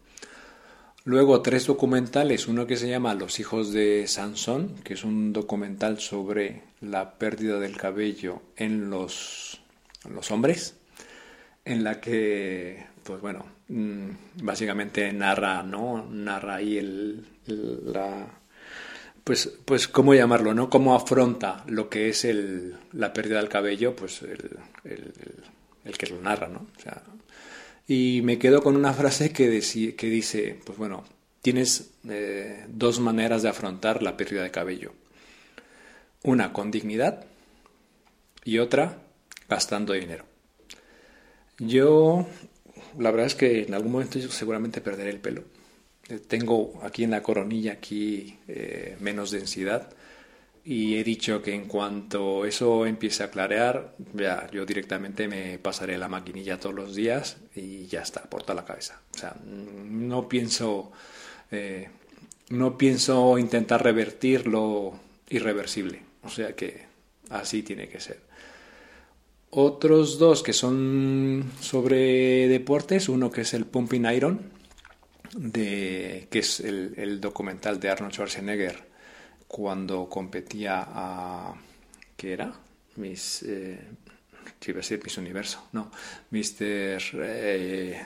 Luego 1.09 1.41
tres 1.41 1.65
documentales, 1.65 2.47
uno 2.47 2.67
que 2.67 2.77
se 2.77 2.87
llama 2.87 3.15
Los 3.15 3.39
hijos 3.39 3.73
de 3.73 4.05
Sansón, 4.05 4.75
que 4.83 4.93
es 4.93 5.03
un 5.03 5.33
documental 5.33 5.99
sobre 5.99 6.61
la 6.81 7.17
pérdida 7.17 7.59
del 7.59 7.75
cabello 7.77 8.43
en 8.55 8.91
los, 8.91 9.59
hombres, 10.29 10.75
en 11.65 11.83
la 11.83 11.99
que, 11.99 12.85
pues 13.01 13.19
bueno, 13.21 13.43
mm, 13.69 14.09
básicamente 14.43 15.11
narra, 15.11 15.63
¿no? 15.63 16.05
Narra 16.11 16.57
ahí 16.57 16.77
el, 16.77 17.25
la, 17.47 18.27
pues, 19.23 19.51
pues, 19.65 19.87
¿cómo 19.87 20.13
llamarlo? 20.13 20.53
¿no? 20.53 20.69
¿Cómo 20.69 20.93
afronta 20.93 21.63
lo 21.65 21.89
que 21.89 22.09
es 22.09 22.23
el, 22.23 22.75
la 22.91 23.11
pérdida 23.13 23.39
del 23.39 23.49
cabello? 23.49 23.95
Pues 23.95 24.21
el, 24.21 24.59
el, 24.83 25.97
que 25.97 26.05
lo 26.05 26.21
narra, 26.21 26.49
¿no? 26.49 26.67
O 26.77 26.79
sea, 26.79 27.01
y 27.89 28.21
me 28.23 28.39
quedo 28.39 28.63
con 28.63 28.77
una 28.77 28.93
frase 28.93 29.33
que, 29.33 29.61
que 29.97 30.07
dice, 30.07 30.57
pues 30.63 30.77
bueno, 30.77 31.03
tienes 31.41 31.91
eh, 32.07 32.65
dos 32.69 33.01
maneras 33.01 33.41
de 33.41 33.49
afrontar 33.49 34.01
la 34.01 34.15
pérdida 34.15 34.43
de 34.43 34.51
cabello. 34.51 34.93
Una 36.23 36.53
con 36.53 36.71
dignidad 36.71 37.25
y 38.45 38.59
otra 38.59 39.01
gastando 39.49 39.91
dinero. 39.91 40.23
Yo, 41.57 42.25
la 42.97 43.11
verdad 43.11 43.27
es 43.27 43.35
que 43.35 43.63
en 43.63 43.73
algún 43.73 43.91
momento 43.91 44.19
yo 44.19 44.29
seguramente 44.29 44.79
perderé 44.79 45.09
el 45.09 45.19
pelo 45.19 45.43
tengo 46.17 46.79
aquí 46.83 47.03
en 47.03 47.11
la 47.11 47.21
coronilla 47.21 47.73
aquí 47.73 48.39
eh, 48.47 48.97
menos 48.99 49.31
densidad 49.31 49.93
y 50.63 50.95
he 50.95 51.03
dicho 51.03 51.41
que 51.41 51.53
en 51.53 51.65
cuanto 51.65 52.45
eso 52.45 52.85
empiece 52.85 53.23
a 53.23 53.31
clarear, 53.31 53.95
ya 54.13 54.49
yo 54.51 54.65
directamente 54.65 55.27
me 55.27 55.57
pasaré 55.57 55.97
la 55.97 56.07
maquinilla 56.07 56.59
todos 56.59 56.75
los 56.75 56.95
días 56.95 57.37
y 57.55 57.87
ya 57.87 58.01
está, 58.01 58.23
por 58.23 58.43
toda 58.43 58.55
la 58.55 58.65
cabeza. 58.65 59.01
O 59.15 59.17
sea, 59.17 59.35
no 59.45 60.27
pienso, 60.27 60.91
eh, 61.51 61.89
no 62.49 62.77
pienso 62.77 63.37
intentar 63.37 63.83
revertirlo 63.83 64.99
irreversible. 65.29 66.01
O 66.23 66.29
sea 66.29 66.55
que 66.55 66.85
así 67.29 67.63
tiene 67.63 67.87
que 67.87 67.99
ser. 67.99 68.21
Otros 69.51 70.19
dos 70.19 70.43
que 70.43 70.53
son 70.53 71.51
sobre 71.59 72.47
deportes, 72.47 73.09
uno 73.09 73.31
que 73.31 73.41
es 73.41 73.53
el 73.53 73.65
Pumping 73.65 74.05
Iron, 74.05 74.41
de, 75.35 76.27
que 76.29 76.39
es 76.39 76.59
el, 76.59 77.19
documental 77.19 77.79
de 77.79 77.89
Arnold 77.89 78.13
Schwarzenegger 78.13 78.88
cuando 79.49 80.07
competía 80.07 80.85
a... 80.87 81.55
¿Qué 82.15 82.33
era? 82.33 82.53
Miss... 82.97 83.43
Eh, 83.43 83.79
iba 84.67 84.79
a 84.79 84.83
ser 84.83 85.03
Miss 85.03 85.17
Universo, 85.17 85.67
no, 85.71 85.91
Mr. 86.29 87.01
Eh, 87.15 88.05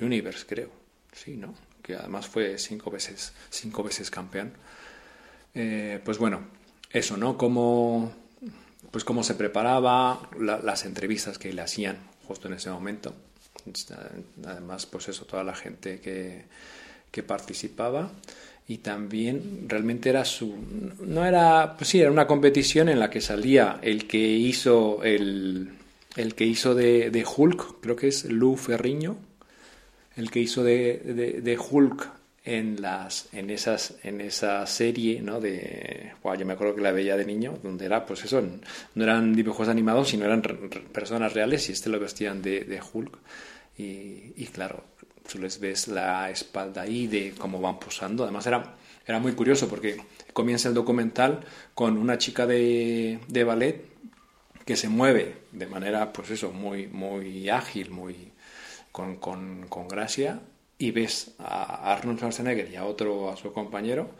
Universe 0.00 0.44
creo, 0.46 0.70
sí, 1.12 1.36
¿no? 1.36 1.54
Que 1.80 1.94
además 1.94 2.26
fue 2.26 2.58
cinco 2.58 2.90
veces, 2.90 3.32
cinco 3.50 3.84
veces 3.84 4.10
campeón. 4.10 4.52
Eh, 5.54 6.00
pues 6.04 6.18
bueno, 6.18 6.40
eso, 6.90 7.16
¿no? 7.16 7.38
Como 7.38 8.12
pues 8.90 9.04
cómo 9.04 9.22
se 9.22 9.34
preparaba, 9.34 10.28
las 10.38 10.84
entrevistas 10.84 11.38
que 11.38 11.52
le 11.52 11.62
hacían 11.62 11.98
justo 12.26 12.48
en 12.48 12.54
ese 12.54 12.70
momento. 12.70 13.14
Además, 14.44 14.86
pues 14.86 15.08
eso, 15.08 15.24
toda 15.26 15.44
la 15.44 15.54
gente 15.54 16.00
que, 16.00 16.46
que 17.10 17.22
participaba 17.22 18.10
y 18.68 18.78
también 18.78 19.64
realmente 19.66 20.10
era 20.10 20.26
su 20.26 20.54
no 21.00 21.24
era 21.24 21.74
pues 21.76 21.88
sí 21.88 22.00
era 22.00 22.10
una 22.10 22.26
competición 22.26 22.90
en 22.90 23.00
la 23.00 23.08
que 23.08 23.22
salía 23.22 23.80
el 23.82 24.06
que 24.06 24.18
hizo 24.18 25.02
el, 25.02 25.70
el 26.16 26.34
que 26.34 26.44
hizo 26.44 26.74
de, 26.74 27.10
de, 27.10 27.24
Hulk 27.24 27.80
creo 27.80 27.96
que 27.96 28.08
es 28.08 28.26
Lou 28.26 28.56
Ferriño 28.56 29.16
el 30.16 30.30
que 30.30 30.40
hizo 30.40 30.62
de, 30.62 31.40
de, 31.42 31.58
Hulk 31.58 32.10
en 32.44 32.82
las 32.82 33.32
en 33.32 33.48
esas 33.48 33.94
en 34.02 34.20
esa 34.20 34.66
serie 34.66 35.22
no 35.22 35.40
de 35.40 36.12
yo 36.38 36.44
me 36.44 36.52
acuerdo 36.52 36.74
que 36.74 36.82
la 36.82 36.92
veía 36.92 37.16
de 37.16 37.24
niño 37.24 37.58
donde 37.62 37.86
era 37.86 38.04
pues 38.04 38.22
eso 38.24 38.42
no 38.94 39.02
eran 39.02 39.34
dibujos 39.34 39.68
animados 39.68 40.10
sino 40.10 40.26
eran 40.26 40.42
personas 40.92 41.32
reales 41.32 41.66
y 41.70 41.72
este 41.72 41.88
lo 41.88 41.98
vestían 41.98 42.42
de, 42.42 42.64
de 42.64 42.80
Hulk. 42.92 43.18
Y, 43.78 44.44
claro 44.46 44.82
tú 45.30 45.38
les 45.38 45.60
ves 45.60 45.88
la 45.88 46.30
espalda 46.30 46.82
ahí 46.82 47.06
de 47.06 47.34
cómo 47.38 47.60
van 47.60 47.78
posando. 47.78 48.24
Además 48.24 48.46
era 48.46 48.76
era 49.06 49.18
muy 49.18 49.32
curioso 49.32 49.68
porque 49.68 49.96
comienza 50.34 50.68
el 50.68 50.74
documental 50.74 51.40
con 51.74 51.96
una 51.96 52.18
chica 52.18 52.46
de, 52.46 53.18
de 53.26 53.44
ballet 53.44 53.84
que 54.66 54.76
se 54.76 54.88
mueve 54.90 55.36
de 55.52 55.66
manera 55.66 56.12
pues 56.12 56.30
eso 56.30 56.52
muy 56.52 56.88
muy 56.88 57.48
ágil 57.48 57.90
muy 57.90 58.32
con, 58.92 59.16
con, 59.16 59.66
con 59.68 59.88
gracia 59.88 60.40
y 60.78 60.92
ves 60.92 61.32
a 61.38 61.92
Arnold 61.92 62.18
Schwarzenegger 62.18 62.70
y 62.70 62.76
a 62.76 62.84
otro, 62.84 63.30
a 63.30 63.36
su 63.36 63.52
compañero, 63.52 64.10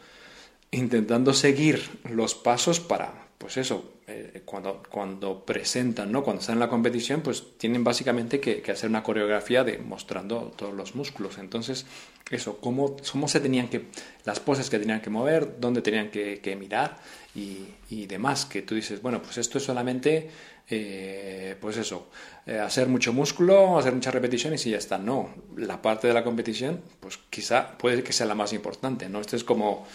intentando 0.70 1.32
seguir 1.32 2.00
los 2.10 2.34
pasos 2.34 2.80
para, 2.80 3.27
pues 3.38 3.56
eso, 3.56 3.92
eh, 4.06 4.42
cuando, 4.44 4.82
cuando 4.90 5.44
presentan, 5.44 6.10
¿no? 6.10 6.24
Cuando 6.24 6.40
están 6.40 6.56
en 6.56 6.60
la 6.60 6.68
competición, 6.68 7.20
pues 7.20 7.56
tienen 7.56 7.84
básicamente 7.84 8.40
que, 8.40 8.62
hacer 8.70 8.90
una 8.90 9.02
coreografía 9.02 9.64
de 9.64 9.78
mostrando 9.78 10.52
todos 10.56 10.74
los 10.74 10.94
músculos. 10.94 11.38
Entonces, 11.38 11.86
eso, 12.30 12.58
cómo, 12.58 12.96
cómo 13.10 13.28
se 13.28 13.40
tenían 13.40 13.68
que, 13.68 13.86
las 14.24 14.40
poses 14.40 14.68
que 14.68 14.78
tenían 14.78 15.00
que 15.00 15.10
mover, 15.10 15.60
dónde 15.60 15.82
tenían 15.82 16.10
que, 16.10 16.56
mirar 16.58 16.98
y, 17.34 17.66
y 17.90 18.06
demás, 18.06 18.44
que 18.44 18.62
tú 18.62 18.74
dices, 18.74 19.00
bueno, 19.00 19.22
pues 19.22 19.38
esto 19.38 19.58
es 19.58 19.64
solamente 19.64 20.28
eh, 20.70 21.56
pues 21.60 21.78
eso, 21.78 22.08
eh, 22.46 22.58
hacer 22.58 22.88
mucho 22.88 23.14
músculo, 23.14 23.78
hacer 23.78 23.94
muchas 23.94 24.12
repeticiones 24.12 24.66
y 24.66 24.70
ya 24.70 24.78
está. 24.78 24.98
No, 24.98 25.30
la 25.56 25.80
parte 25.80 26.08
de 26.08 26.14
la 26.14 26.22
competición, 26.22 26.82
pues 27.00 27.18
quizá 27.30 27.78
puede 27.78 28.02
que 28.02 28.12
sea 28.12 28.26
la 28.26 28.34
más 28.34 28.52
importante, 28.52 29.08
¿no? 29.08 29.20
Esto 29.20 29.36
es 29.36 29.44
como, 29.44 29.86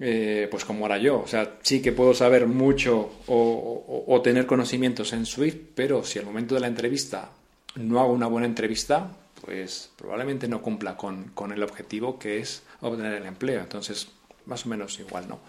eh, 0.00 0.46
pues 0.50 0.64
como 0.64 0.84
ahora 0.84 0.98
yo, 0.98 1.20
o 1.20 1.26
sea, 1.26 1.56
sí 1.62 1.82
que 1.82 1.92
puedo 1.92 2.14
saber 2.14 2.46
mucho 2.46 3.10
o, 3.26 4.20
tener 4.22 4.46
conocimientos 4.46 5.12
en 5.12 5.26
Swift, 5.26 5.56
pero 5.74 6.04
si 6.04 6.18
al 6.18 6.26
momento 6.26 6.54
de 6.54 6.60
la 6.60 6.66
entrevista 6.66 7.30
no 7.76 8.00
hago 8.00 8.12
una 8.12 8.26
buena 8.26 8.46
entrevista, 8.46 9.10
pues 9.44 9.90
probablemente 9.96 10.48
no 10.48 10.60
cumpla 10.62 10.96
con, 10.96 11.30
con 11.34 11.52
el 11.52 11.62
objetivo 11.62 12.18
que 12.18 12.38
es 12.38 12.62
obtener 12.80 13.14
el 13.14 13.26
empleo. 13.26 13.60
Entonces, 13.60 14.08
más 14.46 14.66
o 14.66 14.68
menos 14.68 14.98
igual, 14.98 15.28
¿no? 15.28 15.40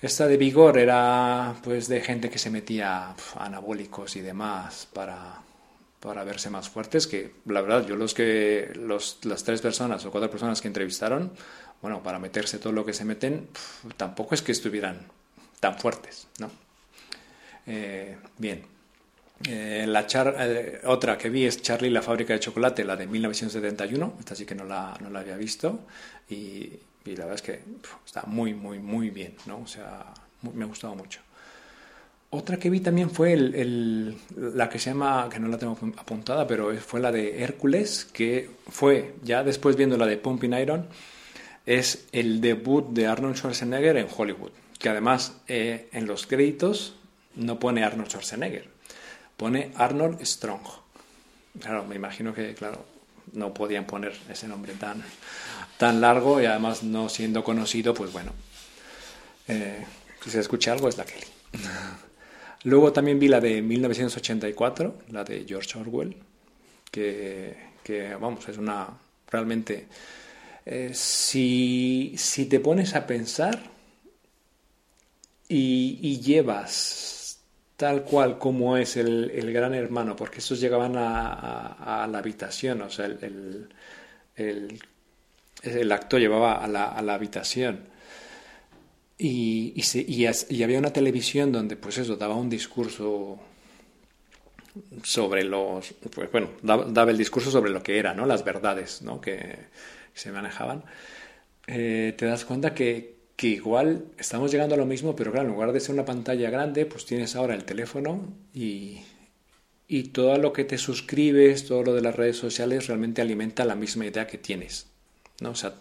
Esta 0.00 0.26
de 0.26 0.36
vigor 0.36 0.78
era 0.78 1.54
pues 1.62 1.88
de 1.88 2.00
gente 2.02 2.28
que 2.28 2.38
se 2.38 2.50
metía 2.50 3.14
anabólicos 3.38 4.16
y 4.16 4.20
demás 4.20 4.86
para, 4.92 5.40
para 6.04 6.22
verse 6.22 6.50
más 6.50 6.68
fuertes, 6.68 7.06
que 7.06 7.32
la 7.46 7.60
verdad 7.60 7.86
yo 7.86 7.96
los 7.96 8.14
que 8.14 8.72
los, 8.76 9.18
las 9.24 9.42
tres 9.42 9.60
personas 9.60 10.04
o 10.04 10.10
cuatro 10.10 10.30
personas 10.30 10.60
que 10.60 10.68
entrevistaron, 10.68 11.32
bueno, 11.82 12.02
para 12.02 12.18
meterse 12.18 12.58
todo 12.58 12.72
lo 12.72 12.84
que 12.84 12.92
se 12.92 13.04
meten, 13.04 13.48
tampoco 13.96 14.34
es 14.34 14.42
que 14.42 14.52
estuvieran 14.52 15.00
tan 15.60 15.78
fuertes, 15.78 16.28
¿no? 16.38 16.50
Eh, 17.66 18.16
bien. 18.38 18.62
Eh, 19.48 19.84
la 19.88 20.06
char 20.06 20.36
eh, 20.38 20.80
otra 20.84 21.18
que 21.18 21.28
vi 21.28 21.44
es 21.44 21.60
Charlie 21.60 21.90
la 21.90 22.02
fábrica 22.02 22.32
de 22.34 22.40
chocolate, 22.40 22.84
la 22.84 22.96
de 22.96 23.06
1971, 23.06 24.14
esta 24.20 24.34
sí 24.34 24.46
que 24.46 24.54
no 24.54 24.64
la, 24.64 24.96
no 25.00 25.10
la 25.10 25.20
había 25.20 25.36
visto, 25.36 25.80
y 26.28 26.70
y 27.04 27.16
la 27.16 27.26
verdad 27.26 27.34
es 27.34 27.42
que 27.42 27.60
está 28.06 28.22
muy, 28.26 28.54
muy, 28.54 28.78
muy 28.78 29.10
bien, 29.10 29.36
¿no? 29.46 29.58
O 29.58 29.66
sea, 29.66 30.06
me 30.42 30.64
ha 30.64 30.66
gustado 30.66 30.94
mucho. 30.94 31.20
Otra 32.36 32.56
que 32.56 32.68
vi 32.68 32.80
también 32.80 33.10
fue 33.10 33.32
el, 33.32 34.16
la 34.36 34.68
que 34.68 34.80
se 34.80 34.90
llama, 34.90 35.28
que 35.32 35.38
no 35.38 35.46
la 35.46 35.56
tengo 35.56 35.78
apuntada, 35.96 36.48
pero 36.48 36.74
fue 36.78 36.98
la 36.98 37.12
de 37.12 37.44
Hércules, 37.44 38.06
que 38.12 38.50
fue, 38.68 39.14
ya 39.22 39.44
después 39.44 39.76
viendo 39.76 39.96
la 39.96 40.06
de 40.06 40.16
Pumping 40.16 40.52
Iron, 40.54 40.88
es 41.64 42.06
el 42.10 42.40
debut 42.40 42.88
de 42.88 43.06
Arnold 43.06 43.36
Schwarzenegger 43.36 43.96
en 43.98 44.08
Hollywood. 44.14 44.50
Que 44.80 44.88
además 44.88 45.36
eh, 45.46 45.88
en 45.92 46.06
los 46.06 46.26
créditos 46.26 46.96
no 47.36 47.60
pone 47.60 47.84
Arnold 47.84 48.08
Schwarzenegger, 48.08 48.66
pone 49.36 49.70
Arnold 49.76 50.20
Strong. 50.24 50.62
Claro, 51.60 51.84
me 51.84 51.94
imagino 51.94 52.34
que, 52.34 52.52
claro, 52.54 52.84
no 53.32 53.54
podían 53.54 53.84
poner 53.84 54.12
ese 54.28 54.48
nombre 54.48 54.72
tan, 54.72 55.04
tan 55.78 56.00
largo 56.00 56.42
y 56.42 56.46
además 56.46 56.82
no 56.82 57.08
siendo 57.08 57.44
conocido, 57.44 57.94
pues 57.94 58.12
bueno, 58.12 58.32
eh, 59.46 59.86
si 60.24 60.30
se 60.30 60.40
escucha 60.40 60.72
algo 60.72 60.88
es 60.88 60.98
la 60.98 61.04
Kelly. 61.04 61.26
Luego 62.64 62.92
también 62.92 63.18
vi 63.18 63.28
la 63.28 63.40
de 63.40 63.60
1984, 63.60 65.02
la 65.10 65.22
de 65.22 65.44
George 65.46 65.78
Orwell, 65.78 66.16
que, 66.90 67.56
vamos, 68.20 68.48
es 68.48 68.58
una 68.58 68.88
realmente... 69.30 69.86
Eh, 70.66 70.92
si, 70.94 72.14
si, 72.16 72.46
te 72.46 72.58
pones 72.58 72.94
a 72.94 73.06
pensar 73.06 73.60
y, 75.46 76.18
llevas 76.20 77.38
tal 77.76 78.02
cual 78.04 78.38
como 78.38 78.78
es 78.78 78.96
el, 78.96 79.30
el, 79.34 79.52
gran 79.52 79.74
hermano, 79.74 80.16
porque 80.16 80.38
estos 80.38 80.58
llegaban 80.58 80.96
a, 80.96 82.02
a, 82.02 82.06
la 82.06 82.16
habitación, 82.16 82.80
o 82.80 82.88
sea, 82.88 83.04
el, 83.04 83.68
el 84.36 85.92
acto 85.92 86.16
llevaba 86.18 86.64
a 86.64 86.66
la 86.66 87.14
habitación. 87.14 87.93
Y, 89.26 89.72
y, 89.74 90.26
y, 90.50 90.62
había 90.62 90.78
una 90.78 90.92
televisión 90.92 91.50
donde, 91.50 91.76
pues 91.76 91.96
eso, 91.96 92.16
daba 92.16 92.34
un 92.34 92.50
discurso 92.50 93.40
sobre 95.02 95.44
los. 95.44 95.94
Pues 96.14 96.30
bueno, 96.30 96.50
daba, 96.60 97.10
el 97.10 97.16
discurso 97.16 97.50
sobre 97.50 97.70
lo 97.70 97.82
que 97.82 97.98
era, 97.98 98.12
¿no? 98.12 98.26
Las 98.26 98.44
verdades, 98.44 99.00
¿no? 99.00 99.22
Que, 99.22 99.60
se 100.12 100.30
manejaban. 100.30 100.84
Eh, 101.66 102.12
te 102.18 102.26
das 102.26 102.44
cuenta 102.44 102.74
que, 102.74 103.16
que 103.34 103.46
igual 103.46 104.04
estamos 104.18 104.52
llegando 104.52 104.74
a 104.74 104.78
lo 104.78 104.84
mismo, 104.84 105.16
pero 105.16 105.32
claro, 105.32 105.48
en 105.48 105.54
lugar 105.54 105.72
de 105.72 105.80
ser 105.80 105.94
una 105.94 106.04
pantalla 106.04 106.50
grande, 106.50 106.84
pues 106.84 107.06
tienes 107.06 107.34
ahora 107.34 107.54
el 107.54 107.64
teléfono 107.64 108.28
y, 108.52 109.00
y 109.88 110.02
todo 110.08 110.36
lo 110.36 110.52
que 110.52 110.64
te 110.64 110.76
suscribes, 110.76 111.64
todo 111.64 111.82
lo 111.82 111.94
de 111.94 112.02
las 112.02 112.14
redes 112.14 112.36
sociales 112.36 112.88
realmente 112.88 113.22
alimenta 113.22 113.64
la 113.64 113.74
misma 113.74 114.04
idea 114.04 114.26
que 114.26 114.36
tienes. 114.36 114.86
¿no? 115.40 115.50
O 115.50 115.54
sea, 115.54 115.72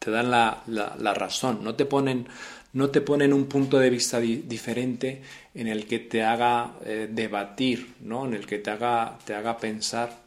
te 0.00 0.10
dan 0.10 0.30
la, 0.30 1.14
razón, 1.14 1.62
no 1.62 1.74
te, 1.74 1.84
ponen, 1.84 2.26
no 2.72 2.90
te 2.90 3.00
ponen 3.00 3.32
un 3.32 3.46
punto 3.46 3.78
de 3.78 3.90
vista 3.90 4.20
diferente 4.20 5.22
en 5.54 5.66
el 5.66 5.86
que 5.86 5.98
te 5.98 6.22
haga 6.22 6.74
eh, 6.84 7.08
debatir, 7.10 7.94
¿no? 8.00 8.26
en 8.26 8.34
el 8.34 8.46
que 8.46 8.58
te 8.58 8.70
haga, 8.70 9.18
te 9.24 9.34
haga 9.34 9.58
pensar 9.58 10.20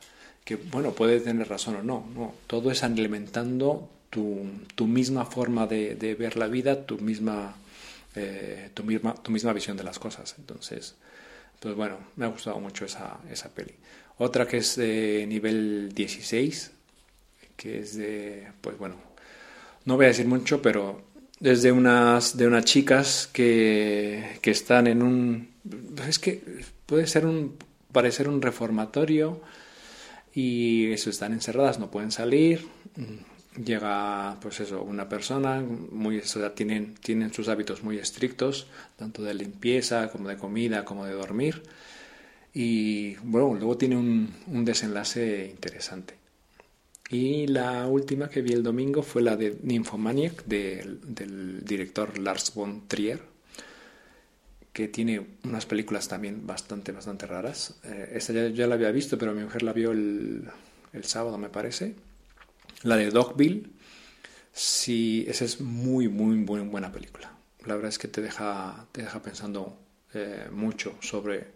que, 0.43 0.55
bueno, 0.57 0.91
puedes 0.91 1.23
tener 1.23 1.47
razón 1.47 1.77
o 1.77 1.83
no, 1.83 2.05
no. 2.13 2.33
todo 2.47 2.69
es 2.69 2.83
alimentando 2.83 3.89
tu, 4.09 4.45
tu 4.75 4.87
misma 4.87 5.25
forma 5.25 5.67
de, 5.67 5.95
de, 5.95 6.15
ver 6.15 6.35
la 6.35 6.47
vida, 6.47 6.85
tu 6.85 6.97
misma, 6.97 7.55
eh, 8.15 8.69
tu, 8.73 8.83
misma, 8.83 9.15
tu 9.15 9.31
misma 9.31 9.53
visión 9.53 9.77
de 9.77 9.83
las 9.83 9.99
cosas. 9.99 10.35
Entonces, 10.37 10.95
pues 11.61 11.75
bueno, 11.75 11.97
me 12.17 12.25
ha 12.25 12.27
gustado 12.27 12.59
mucho 12.59 12.83
esa, 12.83 13.19
esa 13.31 13.49
peli. 13.49 13.73
Otra 14.17 14.45
que 14.45 14.57
es 14.57 14.75
de 14.75 15.25
nivel 15.27 15.93
16, 15.95 16.71
que 17.55 17.79
es 17.79 17.95
de, 17.95 18.51
pues 18.61 18.77
bueno, 18.77 18.95
no 19.85 19.95
voy 19.95 20.05
a 20.05 20.09
decir 20.09 20.27
mucho, 20.27 20.61
pero 20.61 21.12
es 21.43 21.61
de 21.61 21.71
unas, 21.71 22.37
de 22.37 22.47
unas 22.47 22.63
chicas 22.63 23.29
que, 23.31 24.39
que 24.41 24.51
están 24.51 24.87
en 24.87 25.03
un, 25.03 25.49
es 26.07 26.17
que 26.17 26.41
puede 26.85 27.05
ser 27.05 27.25
un, 27.25 27.57
parecer 27.91 28.29
un 28.29 28.41
reformatorio 28.41 29.41
y 30.33 30.91
eso, 30.91 31.09
están 31.09 31.33
encerradas, 31.33 31.79
no 31.79 31.91
pueden 31.91 32.11
salir, 32.11 32.65
llega 33.61 34.37
pues 34.41 34.61
eso 34.61 34.81
una 34.81 35.09
persona 35.09 35.61
muy 35.61 36.19
o 36.19 36.51
tienen 36.51 36.95
tienen 36.95 37.33
sus 37.33 37.49
hábitos 37.49 37.83
muy 37.83 37.99
estrictos 37.99 38.65
tanto 38.95 39.21
de 39.21 39.35
limpieza 39.35 40.09
como 40.09 40.27
de 40.29 40.37
comida 40.37 40.85
como 40.85 41.05
de 41.05 41.13
dormir. 41.13 41.61
Y 42.53 43.15
bueno 43.17 43.53
luego 43.53 43.77
tiene 43.77 43.97
un, 43.97 44.33
un 44.47 44.63
desenlace 44.63 45.49
interesante 45.49 46.22
y 47.13 47.47
la 47.47 47.87
última 47.87 48.29
que 48.29 48.41
vi 48.41 48.53
el 48.53 48.63
domingo 48.63 49.03
fue 49.03 49.21
la 49.21 49.35
de 49.35 49.57
Nymphomaniac 49.61 50.45
del 50.45 51.63
director 51.63 52.17
Lars 52.17 52.53
von 52.53 52.87
Trier 52.87 53.21
que 54.73 54.87
tiene 54.87 55.25
unas 55.43 55.65
películas 55.65 56.07
también 56.07 56.47
bastante 56.47 56.91
bastante 56.91 57.27
raras 57.27 57.75
eh, 57.83 58.51
ya, 58.53 58.67
la 58.67 58.75
había 58.75 58.91
visto 58.91 59.17
pero 59.17 59.33
mi 59.33 59.43
mujer 59.43 59.63
la 59.63 59.73
vio 59.73 59.91
el, 59.91 60.43
el 60.91 61.03
sábado 61.03 61.37
me 61.37 61.49
parece 61.49 61.95
la 62.83 62.97
de 62.97 63.11
Dogville, 63.11 63.63
sí, 64.51 65.25
esa 65.27 65.45
es 65.45 65.61
muy, 65.61 66.09
muy, 66.09 66.35
muy 66.35 66.59
buena 66.61 66.91
película. 66.91 67.31
La 67.65 67.75
verdad 67.75 67.89
es 67.89 67.97
que 67.97 68.09
te 68.09 68.21
deja, 68.21 68.87
te 68.91 69.03
deja 69.03 69.21
pensando 69.21 69.77
eh, 70.13 70.47
mucho 70.51 70.95
sobre 71.01 71.47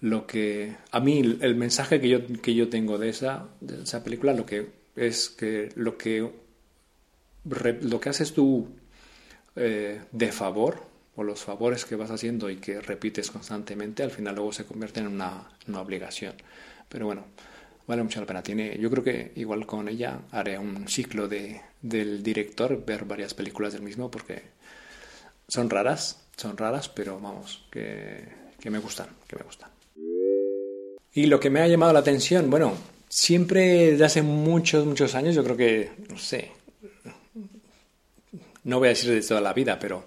lo 0.00 0.26
que... 0.26 0.76
A 0.90 0.98
mí 0.98 1.38
el 1.40 1.54
mensaje 1.54 2.00
que 2.00 2.08
yo, 2.08 2.26
que 2.42 2.54
yo 2.54 2.68
tengo 2.68 2.98
de 2.98 3.10
esa, 3.10 3.46
de 3.60 3.84
esa 3.84 4.02
película 4.02 4.32
lo 4.32 4.44
que 4.44 4.66
es 4.96 5.28
que 5.28 5.70
lo 5.76 5.96
que, 5.96 6.30
lo 7.44 8.00
que 8.00 8.08
haces 8.08 8.32
tú 8.32 8.68
eh, 9.54 10.00
de 10.10 10.32
favor 10.32 10.82
o 11.16 11.22
los 11.22 11.42
favores 11.42 11.84
que 11.84 11.96
vas 11.96 12.10
haciendo 12.10 12.50
y 12.50 12.56
que 12.56 12.80
repites 12.80 13.30
constantemente, 13.30 14.02
al 14.02 14.10
final 14.10 14.34
luego 14.34 14.52
se 14.52 14.64
convierte 14.64 15.00
en 15.00 15.06
una, 15.06 15.48
una 15.66 15.80
obligación. 15.80 16.34
Pero 16.88 17.06
bueno, 17.06 17.24
vale 17.86 18.02
mucho 18.02 18.20
la 18.20 18.26
pena. 18.26 18.42
Tiene, 18.42 18.78
yo 18.78 18.90
creo 18.90 19.04
que 19.04 19.32
igual 19.36 19.66
con 19.66 19.88
ella 19.88 20.20
haré 20.30 20.58
un 20.58 20.88
ciclo 20.88 21.28
de, 21.28 21.60
del 21.80 22.22
director, 22.22 22.84
ver 22.84 23.04
varias 23.04 23.34
películas 23.34 23.72
del 23.72 23.82
mismo, 23.82 24.10
porque 24.10 24.42
son 25.48 25.70
raras, 25.70 26.26
son 26.36 26.56
raras, 26.56 26.88
pero 26.88 27.18
vamos, 27.18 27.66
que, 27.70 28.28
que 28.60 28.70
me 28.70 28.78
gustan, 28.78 29.08
que 29.26 29.36
me 29.36 29.42
gustan. 29.42 29.70
Y 31.12 31.26
lo 31.26 31.40
que 31.40 31.48
me 31.48 31.60
ha 31.60 31.66
llamado 31.66 31.94
la 31.94 32.00
atención, 32.00 32.50
bueno, 32.50 32.74
siempre 33.16 33.92
desde 33.92 34.04
hace 34.04 34.22
muchos, 34.22 34.84
muchos 34.84 35.14
años, 35.14 35.34
yo 35.34 35.42
creo 35.42 35.56
que, 35.56 35.90
no 36.10 36.18
sé, 36.18 36.50
no 38.64 38.78
voy 38.78 38.88
a 38.88 38.90
decir 38.90 39.10
de 39.10 39.22
toda 39.22 39.40
la 39.40 39.54
vida, 39.54 39.78
pero 39.78 40.04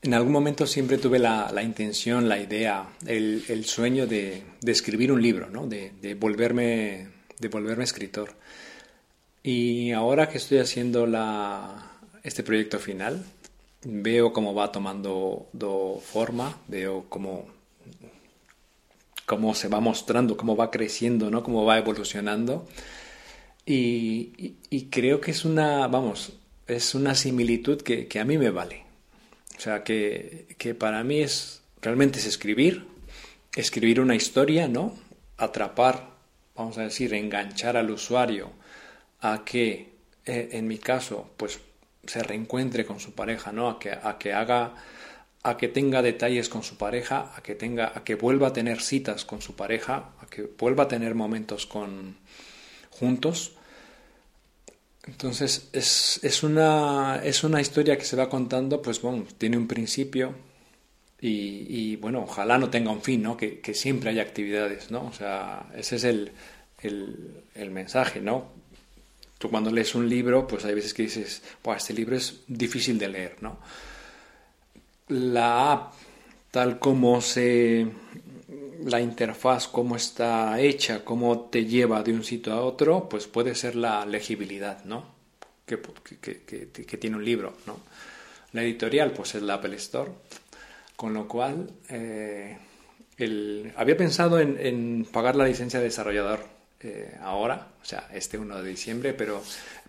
en 0.00 0.14
algún 0.14 0.32
momento 0.32 0.66
siempre 0.66 0.96
tuve 0.96 1.18
la, 1.18 1.62
intención, 1.62 2.26
la 2.26 2.38
idea, 2.38 2.88
el, 3.06 3.64
sueño 3.66 4.06
de, 4.06 4.42
escribir 4.64 5.12
un 5.12 5.20
libro, 5.20 5.50
¿no? 5.50 5.66
de, 5.66 6.16
volverme, 6.18 7.08
de 7.38 7.48
volverme 7.48 7.84
escritor. 7.84 8.32
Y 9.42 9.92
ahora 9.92 10.30
que 10.30 10.38
estoy 10.38 10.58
haciendo 10.58 11.06
la, 11.06 11.90
este 12.22 12.42
proyecto 12.42 12.78
final, 12.78 13.22
veo 13.84 14.32
cómo 14.32 14.54
va 14.54 14.72
tomando 14.72 15.50
forma, 16.02 16.58
veo 16.68 17.04
cómo, 17.10 17.53
cómo 19.26 19.54
se 19.54 19.68
va 19.68 19.80
mostrando, 19.80 20.36
cómo 20.36 20.56
va 20.56 20.70
creciendo, 20.70 21.30
¿no? 21.30 21.42
cómo 21.42 21.64
va 21.64 21.78
evolucionando. 21.78 22.66
Y, 23.66 24.56
creo 24.90 25.20
que 25.20 25.30
es 25.30 25.44
una, 25.44 25.86
vamos, 25.88 26.34
es 26.66 26.94
una 26.94 27.14
similitud 27.14 27.80
que 27.82 28.20
a 28.20 28.24
mí 28.24 28.38
me 28.38 28.50
vale. 28.50 28.84
O 29.56 29.60
sea, 29.60 29.84
que, 29.84 30.54
que 30.58 30.74
para 30.74 31.04
mí 31.04 31.20
es 31.20 31.62
realmente 31.80 32.18
es 32.18 32.26
escribir, 32.26 32.86
escribir 33.54 34.00
una 34.00 34.14
historia, 34.14 34.68
¿no? 34.68 34.96
Atrapar, 35.36 36.08
vamos 36.54 36.78
a 36.78 36.82
decir, 36.82 37.14
enganchar 37.14 37.76
al 37.76 37.90
usuario 37.90 38.50
a 39.20 39.44
que, 39.44 39.92
eh, 40.24 40.48
en 40.52 40.66
mi 40.66 40.78
caso, 40.78 41.30
pues 41.36 41.60
se 42.06 42.22
reencuentre 42.22 42.84
con 42.84 43.00
su 43.00 43.12
pareja, 43.12 43.52
¿no? 43.52 43.68
A 43.68 43.78
que, 43.78 43.90
a 43.90 44.16
que 44.18 44.32
haga, 44.32 44.74
a 45.44 45.56
que 45.56 45.68
tenga 45.68 46.02
detalles 46.02 46.48
con 46.48 46.64
su 46.64 46.76
pareja, 46.76 47.32
a 47.36 47.42
que 47.42 47.54
tenga, 47.54 47.92
a 47.94 48.02
que 48.02 48.16
vuelva 48.16 48.48
a 48.48 48.52
tener 48.52 48.80
citas 48.80 49.24
con 49.24 49.40
su 49.40 49.54
pareja, 49.54 50.10
a 50.20 50.26
que 50.26 50.42
vuelva 50.58 50.84
a 50.84 50.88
tener 50.88 51.14
momentos 51.14 51.66
con 51.66 52.16
juntos 52.90 53.52
entonces 55.06 55.68
es, 55.72 56.20
es, 56.22 56.42
una, 56.42 57.20
es 57.22 57.44
una 57.44 57.60
historia 57.60 57.98
que 57.98 58.04
se 58.04 58.16
va 58.16 58.28
contando, 58.28 58.80
pues 58.80 59.02
bueno, 59.02 59.26
tiene 59.36 59.58
un 59.58 59.66
principio 59.66 60.34
y, 61.20 61.96
bueno, 61.96 62.22
ojalá 62.24 62.58
no 62.58 62.68
tenga 62.68 62.90
un 62.90 63.00
fin, 63.00 63.22
¿no? 63.22 63.34
Que, 63.34 63.60
que, 63.60 63.72
siempre 63.72 64.10
haya 64.10 64.20
actividades, 64.20 64.90
¿no? 64.90 65.06
O 65.06 65.12
sea, 65.12 65.70
ese 65.74 65.96
es 65.96 66.04
el, 66.04 66.32
el, 66.82 67.44
el, 67.54 67.70
mensaje, 67.70 68.20
¿no? 68.20 68.52
Tú 69.38 69.48
cuando 69.48 69.70
lees 69.70 69.94
un 69.94 70.06
libro, 70.06 70.46
pues 70.46 70.66
hay 70.66 70.74
veces 70.74 70.92
que 70.92 71.04
dices, 71.04 71.42
pues 71.62 71.78
este 71.78 71.94
libro 71.94 72.14
es 72.14 72.40
difícil 72.46 72.98
de 72.98 73.08
leer, 73.08 73.36
¿no? 73.40 73.58
La 75.08 75.72
app, 75.72 75.94
tal 76.50 76.78
como 76.78 77.20
se 77.20 77.86
la 78.84 79.00
interfaz, 79.00 79.68
cómo 79.68 79.96
está 79.96 80.60
hecha, 80.60 81.04
cómo 81.04 81.48
te 81.50 81.64
lleva 81.64 82.02
de 82.02 82.12
un 82.12 82.24
sitio 82.24 82.52
a 82.52 82.62
otro, 82.62 83.08
pues 83.08 83.26
puede 83.26 83.54
ser 83.54 83.76
la 83.76 84.04
legibilidad, 84.06 84.84
¿no? 84.84 85.14
Que, 85.66 85.80
que, 85.80 86.96
tiene 86.98 87.16
un 87.16 87.24
libro, 87.24 87.54
¿no? 87.66 87.78
La 88.52 88.62
editorial, 88.62 89.12
pues 89.12 89.34
es 89.34 89.42
la 89.42 89.54
Apple 89.54 89.76
Store, 89.76 90.10
con 90.96 91.14
lo 91.14 91.26
cual 91.26 91.70
eh, 91.88 92.58
había 93.76 93.96
pensado 93.96 94.38
en, 94.38 95.06
pagar 95.10 95.36
la 95.36 95.46
licencia 95.46 95.78
de 95.78 95.86
desarrollador 95.86 96.44
eh, 96.80 97.16
ahora, 97.22 97.68
o 97.82 97.84
sea, 97.84 98.08
este 98.12 98.38
1 98.38 98.62
de 98.62 98.68
diciembre, 98.68 99.14
pero, 99.14 99.42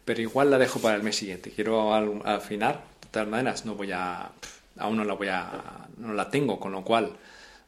pero 0.05 0.21
igual 0.21 0.49
la 0.49 0.57
dejo 0.57 0.79
para 0.79 0.95
el 0.95 1.03
mes 1.03 1.17
siguiente. 1.17 1.51
Quiero 1.51 1.93
al, 1.93 2.41
final, 2.41 2.81
de 3.01 3.07
todas 3.11 3.27
maneras, 3.27 3.65
no 3.65 3.75
voy 3.75 3.91
a, 3.91 4.31
aún 4.77 4.97
no 4.97 5.03
la 5.03 5.13
voy 5.13 5.27
a, 5.29 5.87
no 5.97 6.13
la 6.13 6.29
tengo, 6.29 6.59
con 6.59 6.71
lo 6.71 6.83
cual 6.83 7.17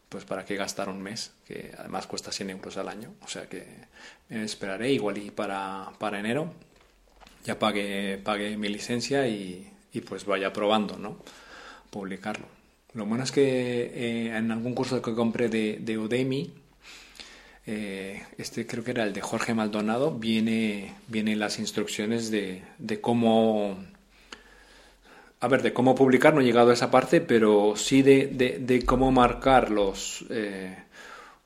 pues 0.09 0.23
para 0.23 0.45
qué 0.45 0.55
gastar 0.55 0.87
un 0.87 1.01
mes, 1.01 1.33
que 1.45 1.73
además 1.77 2.07
cuesta 2.07 2.31
100 2.31 2.51
euros 2.51 2.77
al 2.77 2.87
año. 2.87 3.13
O 3.23 3.27
sea 3.27 3.47
que 3.47 3.65
esperaré 4.29 4.91
igual 4.91 5.17
y 5.17 5.31
para, 5.31 5.91
para 5.99 6.19
enero 6.19 6.53
ya 7.47 7.57
pague, 7.57 8.57
mi 8.57 8.67
licencia 8.67 9.27
y, 9.27 9.69
y, 9.93 10.01
pues 10.01 10.25
vaya 10.25 10.51
probando, 10.51 10.97
¿no? 10.97 11.17
Publicarlo. 11.89 12.45
Lo 12.93 13.05
bueno 13.05 13.23
es 13.23 13.31
que 13.31 13.91
eh, 13.93 14.35
en 14.35 14.51
algún 14.51 14.73
curso 14.73 15.01
que 15.01 15.13
compré 15.13 15.47
de, 15.47 15.77
de 15.79 15.97
Udemy, 15.97 16.51
eh, 17.65 18.23
este 18.37 18.67
creo 18.67 18.83
que 18.83 18.91
era 18.91 19.03
el 19.03 19.13
de 19.13 19.21
Jorge 19.21 19.53
Maldonado, 19.53 20.11
viene, 20.11 20.93
viene 21.07 21.35
las 21.35 21.59
instrucciones 21.59 22.31
de, 22.31 22.63
de 22.79 22.99
cómo 22.99 23.77
a 25.39 25.47
ver, 25.47 25.61
de 25.61 25.73
cómo 25.73 25.95
publicar 25.95 26.33
no 26.33 26.41
he 26.41 26.45
llegado 26.45 26.71
a 26.71 26.73
esa 26.73 26.89
parte, 26.89 27.21
pero 27.21 27.75
sí 27.75 28.01
de, 28.01 28.27
de, 28.59 28.85
cómo 28.85 29.11
marcar 29.11 29.69
los, 29.69 30.25
eh, 30.29 30.75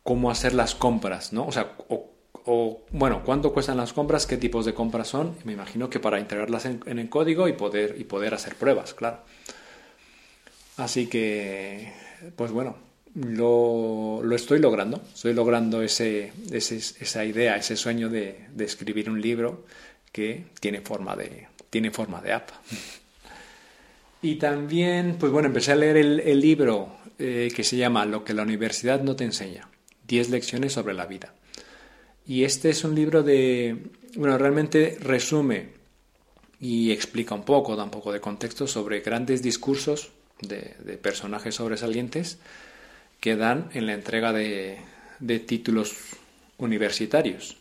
cómo 0.04 0.32
hacer 0.32 0.54
las 0.54 0.76
compras, 0.76 1.34
¿no? 1.34 1.46
O 1.46 1.52
sea, 1.52 1.74
o, 2.46 2.82
bueno, 2.92 3.22
cuánto 3.24 3.54
cuestan 3.54 3.78
las 3.78 3.94
compras, 3.94 4.26
qué 4.26 4.38
tipos 4.38 4.66
de 4.66 4.74
compras 4.74 5.08
son, 5.10 5.36
me 5.44 5.54
imagino 5.54 5.90
que 5.90 6.00
para 6.00 6.20
integrarlas 6.20 6.66
en, 6.66 6.82
el 6.86 7.10
código 7.10 7.48
y 7.48 7.54
poder, 7.54 7.96
y 8.00 8.06
poder 8.06 8.34
hacer 8.34 8.56
pruebas, 8.56 8.94
claro. 8.94 9.20
Así 10.78 11.08
que, 11.08 11.94
pues 12.36 12.52
bueno, 12.52 12.78
lo, 13.14 14.22
lo 14.24 14.36
estoy 14.36 14.60
logrando, 14.60 15.02
estoy 15.14 15.34
logrando 15.34 15.82
ese, 15.82 16.32
ese, 16.52 16.78
esa 16.78 17.26
idea, 17.26 17.58
ese 17.58 17.76
sueño 17.76 18.10
de, 18.10 18.48
de 18.54 18.66
escribir 18.66 19.10
un 19.10 19.22
libro 19.22 19.66
que 20.12 20.46
tiene 20.60 20.82
forma 20.82 21.16
de, 21.16 21.48
tiene 21.70 21.92
forma 21.92 22.22
de 22.22 22.34
app. 22.34 22.50
Y 24.22 24.36
también, 24.36 25.18
pues 25.20 25.32
bueno, 25.32 25.48
empecé 25.48 25.72
a 25.72 25.76
leer 25.76 25.98
el, 25.98 26.40
libro 26.40 26.96
eh, 27.18 27.52
que 27.56 27.64
se 27.64 27.78
llama 27.78 28.06
Lo 28.06 28.24
que 28.24 28.34
la 28.34 28.44
universidad 28.44 29.02
no 29.02 29.16
te 29.16 29.24
enseña, 29.24 29.68
10 30.08 30.30
lecciones 30.30 30.74
sobre 30.74 30.94
la 30.94 31.08
vida. 31.08 31.34
Y 32.26 32.44
este 32.44 32.70
es 32.70 32.84
un 32.84 32.94
libro 32.94 33.24
de, 33.24 33.78
bueno, 34.16 34.38
realmente 34.38 34.98
resume 35.02 35.70
y 36.60 36.92
explica 36.92 37.34
un 37.34 37.44
poco, 37.44 37.76
da 37.76 37.84
un 37.84 37.90
poco 37.90 38.12
de 38.12 38.22
contexto 38.22 38.68
sobre 38.68 39.00
grandes 39.00 39.42
discursos 39.42 40.12
de, 40.40 40.76
de 40.84 40.98
personajes 40.98 41.56
sobresalientes 41.56 42.38
que 43.20 43.36
dan 43.36 43.70
en 43.74 43.88
la 43.88 43.94
entrega 43.94 44.34
de, 44.34 44.78
de 45.20 45.40
títulos 45.40 45.96
universitarios. 46.58 47.58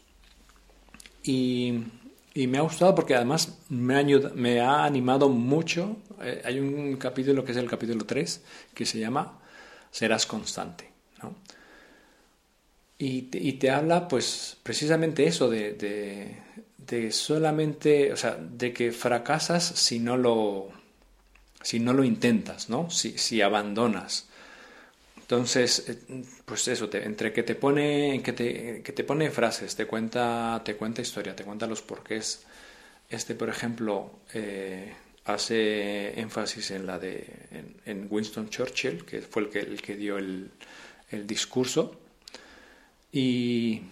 Y 1.23 1.85
y 2.33 2.47
me 2.47 2.59
ha 2.59 2.63
gustado 2.63 2.95
porque 2.95 3.15
además 3.15 3.59
me 3.69 3.97
ha, 3.97 4.05
me 4.35 4.61
ha 4.61 4.85
animado 4.85 5.29
mucho. 5.29 5.97
Eh, 6.23 6.43
hay 6.45 6.61
un 6.61 6.97
capítulo 6.97 7.45
que 7.45 7.53
es 7.53 7.59
el 7.59 7.69
capítulo 7.69 8.05
3 8.05 8.43
que 8.73 8.87
se 8.87 8.99
llama 8.99 9.39
Serás 9.91 10.27
constante. 10.27 10.91
¿no? 11.23 11.35
Y, 12.99 13.23
te, 13.23 13.39
y, 13.39 13.55
te, 13.55 13.71
habla 13.71 14.07
pues 14.07 14.57
precisamente 14.63 15.27
eso 15.27 15.51
de, 15.51 15.73
de, 15.73 16.37
de, 16.77 17.11
solamente, 17.11 18.13
o 18.13 18.17
sea, 18.17 18.37
de 18.37 18.73
que 18.73 18.93
fracasas 18.93 19.65
si 19.65 19.99
no 19.99 20.17
lo, 20.17 20.69
si 21.63 21.81
no 21.81 21.93
lo 21.93 22.05
intentas, 22.05 22.69
¿no? 22.69 22.91
si, 22.91 23.19
si 23.19 23.43
abandonas. 23.43 24.29
Entonces, 25.31 25.85
eh, 25.87 26.25
pues 26.45 26.67
eso, 26.67 26.91
entre 26.93 27.33
que 27.33 27.45
te 27.45 27.55
pone, 27.55 28.21
que 28.21 28.33
te, 28.33 28.83
que 28.83 28.91
te 28.91 29.05
pone 29.05 29.31
frases, 29.31 29.77
te 29.77 29.87
cuenta, 29.87 30.61
te 30.65 30.75
cuenta 30.75 31.03
historia, 31.03 31.37
te 31.37 31.45
cuenta 31.45 31.69
los 31.69 31.83
porqués, 31.83 32.45
este, 33.09 33.37
por 33.37 33.49
ejemplo, 33.49 34.11
hace 35.25 36.19
énfasis 36.19 36.73
en 36.73 36.85
la 36.85 36.99
de 36.99 37.25
en, 37.87 38.09
Winston 38.11 38.49
Churchill, 38.49 39.05
que 39.05 39.23
fue 39.23 39.43
el 39.43 39.49
que, 39.51 39.61
el 39.61 39.81
que 39.81 39.95
dio 39.95 40.19
el, 40.19 40.51
el 41.11 41.27
discurso. 41.29 42.01
Y, 43.13 43.83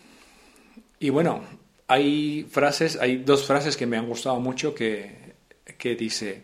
y, 0.99 1.11
bueno, 1.11 1.45
hay 1.87 2.49
frases, 2.51 2.97
hay 2.97 3.19
dos 3.19 3.47
frases 3.47 3.77
que 3.77 3.87
me 3.87 3.97
han 3.97 4.09
gustado 4.09 4.41
mucho 4.41 4.75
que, 4.75 5.37
que 5.79 5.95
dice, 5.95 6.43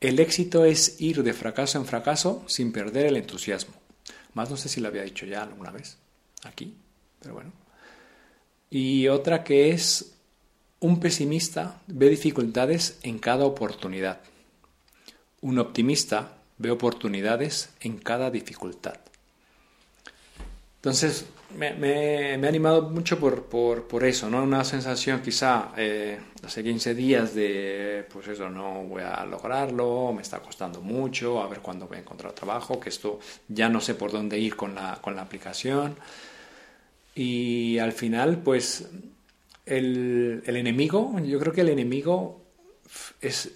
el 0.00 0.20
éxito 0.20 0.64
es 0.64 1.00
ir 1.02 1.22
de 1.22 1.34
fracaso 1.34 1.76
en 1.76 1.84
fracaso 1.84 2.42
sin 2.46 2.72
perder 2.72 3.04
el 3.04 3.18
entusiasmo. 3.18 3.79
Más 4.34 4.50
no 4.50 4.56
sé 4.56 4.68
si 4.68 4.80
lo 4.80 4.88
había 4.88 5.02
dicho 5.02 5.26
ya 5.26 5.42
alguna 5.42 5.70
vez 5.70 5.98
aquí, 6.44 6.74
pero 7.20 7.34
bueno. 7.34 7.52
Y 8.70 9.08
otra 9.08 9.42
que 9.42 9.70
es 9.70 10.12
un 10.78 11.00
pesimista 11.00 11.80
ve 11.86 12.08
dificultades 12.08 12.98
en 13.02 13.18
cada 13.18 13.44
oportunidad. 13.44 14.20
Un 15.40 15.58
optimista 15.58 16.36
ve 16.58 16.70
oportunidades 16.70 17.70
en 17.80 17.98
cada 17.98 18.30
dificultad. 18.30 18.98
Entonces, 20.76 21.26
me, 21.56 22.34
ha 22.34 22.48
animado 22.48 22.90
mucho 22.90 23.18
por, 23.18 23.44
por, 23.44 24.04
eso, 24.04 24.30
¿no? 24.30 24.42
Una 24.42 24.64
sensación 24.64 25.20
quizá 25.22 25.72
eh, 25.76 26.18
hace 26.42 26.62
15 26.62 26.94
días 26.94 27.34
de, 27.34 28.06
pues 28.12 28.28
eso, 28.28 28.48
no 28.48 28.84
voy 28.84 29.02
a 29.02 29.24
lograrlo, 29.24 30.12
me 30.12 30.22
está 30.22 30.40
costando 30.40 30.80
mucho, 30.80 31.42
a 31.42 31.48
ver 31.48 31.60
cuándo 31.60 31.86
voy 31.86 31.98
a 31.98 32.00
encontrar 32.00 32.32
trabajo, 32.32 32.78
que 32.78 32.88
esto 32.88 33.18
ya 33.48 33.68
no 33.68 33.80
sé 33.80 33.94
por 33.94 34.12
dónde 34.12 34.38
ir 34.38 34.56
con 34.56 34.74
la, 34.74 34.98
con 35.00 35.16
la 35.16 35.22
aplicación. 35.22 35.96
Y 37.14 37.78
al 37.78 37.92
final, 37.92 38.38
pues 38.38 38.88
el, 39.66 40.42
enemigo, 40.46 41.18
yo 41.20 41.38
creo 41.38 41.52
que 41.52 41.60
el 41.62 41.68
enemigo 41.68 42.42
es, 43.20 43.50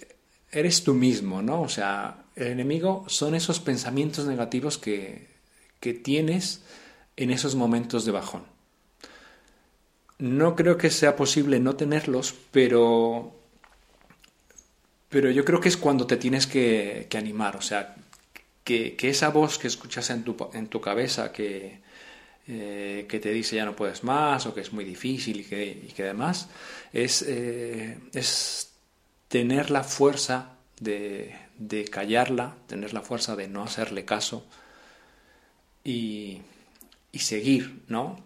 eres 0.51 0.83
tú 0.83 0.93
mismo, 0.93 1.41
¿no? 1.41 1.61
O 1.61 1.69
sea, 1.69 2.25
el 2.35 2.47
enemigo 2.47 3.05
son 3.07 3.35
esos 3.35 3.59
pensamientos 3.59 4.25
negativos 4.25 4.77
que, 4.77 5.27
que 5.79 5.93
tienes 5.93 6.63
en 7.17 7.31
esos 7.31 7.55
momentos 7.55 8.05
de 8.05 8.11
bajón. 8.11 8.43
No 10.17 10.55
creo 10.55 10.77
que 10.77 10.89
sea 10.89 11.15
posible 11.15 11.59
no 11.59 11.75
tenerlos, 11.75 12.33
pero, 12.51 13.33
pero 15.09 15.29
yo 15.31 15.43
creo 15.43 15.59
que 15.59 15.69
es 15.69 15.77
cuando 15.77 16.07
te 16.07 16.17
tienes 16.17 16.47
que, 16.47 17.07
animar, 17.15 17.57
o 17.57 17.61
sea, 17.61 17.95
que, 18.63 18.95
que, 18.95 19.09
esa 19.09 19.29
voz 19.29 19.57
que 19.57 19.67
escuchas 19.67 20.09
en 20.09 20.23
tu, 20.23 20.35
en 20.53 20.67
tu 20.67 20.79
cabeza, 20.79 21.31
que, 21.31 21.79
eh, 22.47 23.05
que 23.09 23.19
te 23.19 23.31
dice 23.31 23.55
ya 23.57 23.65
no 23.65 23.75
puedes 23.75 24.03
más 24.03 24.45
o 24.45 24.53
que 24.53 24.61
es 24.61 24.71
muy 24.71 24.85
difícil 24.85 25.41
y 25.41 25.43
que, 25.43 25.65
y 25.65 25.91
que 25.93 26.03
demás, 26.03 26.47
es, 26.93 27.23
eh, 27.23 27.97
es 28.13 28.71
tener 29.27 29.71
la 29.71 29.83
fuerza 29.83 30.51
de, 30.79 31.35
de, 31.57 31.85
callarla, 31.85 32.55
tener 32.67 32.93
la 32.93 33.01
fuerza 33.01 33.35
de 33.35 33.47
no 33.47 33.63
hacerle 33.63 34.05
caso 34.05 34.45
y, 35.83 36.41
y 37.15 37.19
seguir, 37.19 37.81
¿no? 37.87 38.17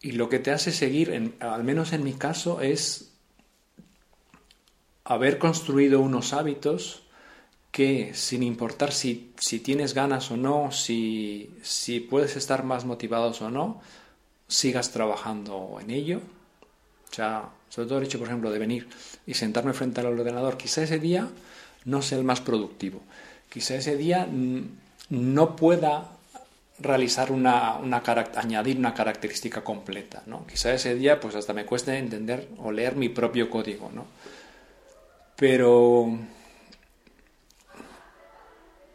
Y 0.00 0.12
lo 0.12 0.28
que 0.28 0.38
te 0.38 0.52
hace 0.52 0.70
seguir, 0.70 1.34
al 1.40 1.64
menos 1.64 1.92
en 1.92 2.04
mi 2.04 2.12
caso, 2.12 2.60
es 2.60 3.10
haber 5.02 5.38
construido 5.38 6.00
unos 6.00 6.32
hábitos 6.32 7.02
que 7.72 8.14
sin 8.14 8.44
importar 8.44 8.92
si, 8.92 9.32
si 9.36 9.58
tienes 9.58 9.94
ganas 9.94 10.30
o 10.30 10.36
no, 10.36 10.70
si, 10.70 11.50
si 11.62 11.98
puedes 11.98 12.36
estar 12.36 12.62
más 12.62 12.84
motivados 12.84 13.42
o 13.42 13.50
no, 13.50 13.80
sigas 14.46 14.92
trabajando 14.92 15.78
en 15.80 15.90
ello. 15.90 16.20
O 17.10 17.14
sea, 17.14 17.50
sobre 17.68 17.88
todo 17.88 17.98
el 17.98 18.04
hecho, 18.04 18.20
por 18.20 18.28
ejemplo, 18.28 18.52
de 18.52 18.60
venir 18.60 18.88
y 19.26 19.34
sentarme 19.34 19.72
frente 19.72 20.00
al 20.00 20.06
ordenador, 20.06 20.56
quizá 20.56 20.84
ese 20.84 21.00
día 21.00 21.28
no 21.84 22.00
sea 22.00 22.18
el 22.18 22.24
más 22.24 22.40
productivo. 22.40 23.02
Quizá 23.48 23.74
ese 23.74 23.96
día 23.96 24.28
no 25.08 25.56
pueda 25.56 26.19
realizar 26.80 27.30
una, 27.32 27.76
una 27.76 28.02
añadir 28.36 28.78
una 28.78 28.94
característica 28.94 29.62
completa, 29.62 30.22
¿no? 30.26 30.46
Quizá 30.46 30.72
ese 30.72 30.94
día 30.94 31.20
pues 31.20 31.34
hasta 31.34 31.52
me 31.52 31.64
cueste 31.64 31.96
entender 31.96 32.48
o 32.58 32.72
leer 32.72 32.96
mi 32.96 33.08
propio 33.08 33.50
código, 33.50 33.90
¿no? 33.94 34.06
Pero 35.36 36.18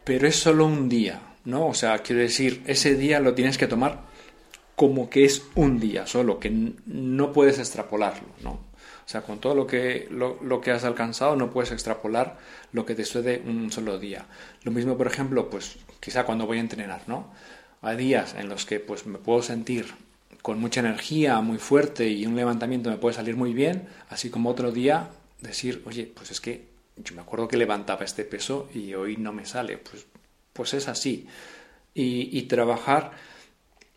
pero 0.04 0.28
es 0.28 0.36
solo 0.36 0.66
un 0.66 0.88
día, 0.88 1.20
¿no? 1.44 1.66
O 1.66 1.74
sea, 1.74 1.98
quiero 1.98 2.22
decir, 2.22 2.62
ese 2.66 2.94
día 2.94 3.18
lo 3.18 3.34
tienes 3.34 3.58
que 3.58 3.66
tomar 3.66 4.02
como 4.76 5.10
que 5.10 5.24
es 5.24 5.42
un 5.54 5.80
día 5.80 6.06
solo, 6.06 6.38
que 6.38 6.50
no 6.86 7.32
puedes 7.32 7.58
extrapolarlo, 7.58 8.28
¿no? 8.42 8.50
O 9.06 9.08
sea, 9.08 9.22
con 9.22 9.40
todo 9.40 9.54
lo 9.54 9.66
que, 9.66 10.08
lo, 10.10 10.60
que 10.60 10.72
has 10.72 10.84
alcanzado 10.84 11.36
no 11.36 11.50
puedes 11.50 11.70
extrapolar 11.70 12.38
lo 12.72 12.84
que 12.84 12.96
te 12.96 13.04
sucede 13.04 13.42
un 13.46 13.70
solo 13.70 13.98
día. 13.98 14.26
Lo 14.64 14.72
mismo, 14.72 14.96
por 14.96 15.06
ejemplo, 15.06 15.48
pues 15.48 15.78
quizá 16.00 16.24
cuando 16.24 16.46
voy 16.46 16.58
a 16.58 16.60
entrenar, 16.60 17.02
¿no? 17.06 17.32
Hay 17.82 17.96
días 17.96 18.34
en 18.34 18.48
los 18.48 18.66
que 18.66 18.80
pues 18.80 19.06
me 19.06 19.18
puedo 19.18 19.42
sentir 19.42 19.86
con 20.42 20.60
mucha 20.60 20.80
energía, 20.80 21.40
muy 21.40 21.58
fuerte 21.58 22.08
y 22.08 22.24
un 22.26 22.36
levantamiento 22.36 22.90
me 22.90 22.98
puede 22.98 23.14
salir 23.16 23.36
muy 23.36 23.52
bien, 23.52 23.88
así 24.08 24.30
como 24.30 24.50
otro 24.50 24.72
día 24.72 25.10
decir, 25.40 25.82
oye, 25.86 26.10
pues 26.14 26.30
es 26.30 26.40
que 26.40 26.76
yo 26.96 27.14
me 27.14 27.22
acuerdo 27.22 27.48
que 27.48 27.56
levantaba 27.56 28.04
este 28.04 28.24
peso 28.24 28.68
y 28.74 28.94
hoy 28.94 29.16
no 29.16 29.32
me 29.32 29.44
sale. 29.44 29.78
Pues, 29.78 30.06
pues 30.52 30.74
es 30.74 30.88
así. 30.88 31.26
Y, 31.94 32.42
trabajar 32.42 33.12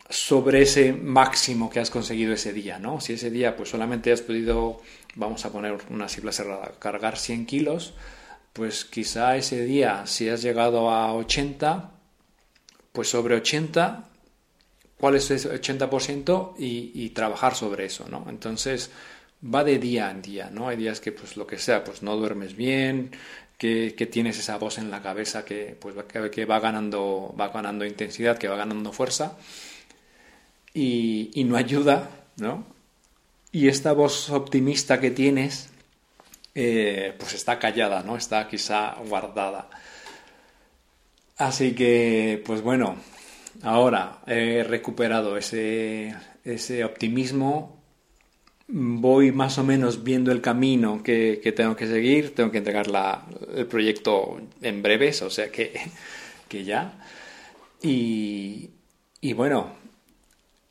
sobre 0.09 0.61
ese 0.61 0.93
máximo 0.93 1.69
que 1.69 1.81
has 1.81 1.89
conseguido 1.89 2.33
ese 2.33 2.53
día, 2.53 2.79
¿no? 2.79 3.01
Si 3.01 3.13
ese 3.13 3.29
día 3.29 3.57
pues 3.57 3.69
solamente 3.69 4.11
has 4.13 4.21
podido, 4.21 4.81
vamos 5.15 5.45
a 5.45 5.51
poner 5.51 5.77
una 5.89 6.07
cifra 6.07 6.31
cerrada, 6.31 6.71
cargar 6.79 7.17
100 7.17 7.45
kilos, 7.45 7.93
pues 8.53 8.85
quizá 8.85 9.35
ese 9.35 9.65
día 9.65 10.07
si 10.07 10.29
has 10.29 10.41
llegado 10.41 10.89
a 10.89 11.13
80, 11.13 11.91
pues 12.99 13.11
sobre 13.11 13.35
80, 13.35 14.09
¿cuál 14.99 15.15
es 15.15 15.31
ese 15.31 15.49
80%? 15.49 16.55
Y, 16.59 16.91
y 16.93 17.11
trabajar 17.11 17.55
sobre 17.55 17.85
eso, 17.85 18.05
¿no? 18.09 18.25
Entonces, 18.27 18.91
va 19.41 19.63
de 19.63 19.79
día 19.79 20.11
en 20.11 20.21
día, 20.21 20.49
¿no? 20.51 20.67
Hay 20.67 20.75
días 20.75 20.99
que, 20.99 21.13
pues 21.13 21.37
lo 21.37 21.47
que 21.47 21.57
sea, 21.57 21.85
pues 21.85 22.03
no 22.03 22.17
duermes 22.17 22.57
bien, 22.57 23.11
que, 23.57 24.09
tienes 24.11 24.37
esa 24.37 24.57
voz 24.57 24.79
en 24.79 24.91
la 24.91 25.01
cabeza 25.01 25.45
que, 25.45 25.77
pues, 25.79 25.95
que, 26.29 26.43
va, 26.43 26.59
ganando, 26.59 27.33
va 27.39 27.47
ganando 27.47 27.85
intensidad, 27.85 28.37
que 28.37 28.49
va 28.49 28.57
ganando 28.57 28.91
fuerza 28.91 29.37
y, 30.73 31.31
y 31.35 31.45
no 31.45 31.55
ayuda, 31.55 32.09
¿no? 32.35 32.65
Y 33.53 33.69
esta 33.69 33.93
voz 33.93 34.29
optimista 34.29 34.99
que 34.99 35.11
tienes, 35.11 35.69
eh, 36.53 37.15
pues 37.17 37.33
está 37.33 37.59
callada, 37.59 38.03
¿no? 38.03 38.17
Está 38.17 38.45
quizá 38.49 38.95
guardada. 39.07 39.69
Así 41.39 41.73
que, 41.73 42.43
pues 42.45 42.61
bueno, 42.61 42.97
ahora 43.63 44.19
he 44.27 44.63
recuperado 44.63 45.37
ese, 45.37 46.13
ese 46.43 46.83
optimismo 46.83 47.79
voy 48.71 49.31
más 49.31 49.57
o 49.57 49.63
menos 49.63 50.03
viendo 50.03 50.31
el 50.31 50.41
camino 50.41 51.01
que, 51.03 51.53
tengo 51.55 51.75
que 51.75 51.87
seguir, 51.87 52.35
tengo 52.35 52.51
que 52.51 52.59
entregar 52.59 52.87
el 53.55 53.65
proyecto 53.65 54.39
en 54.61 54.81
breves, 54.81 55.21
o 55.23 55.29
sea 55.29 55.51
que, 55.51 55.79
que 56.47 56.63
ya. 56.63 56.93
Y, 57.81 58.69
y, 59.21 59.33
bueno, 59.33 59.71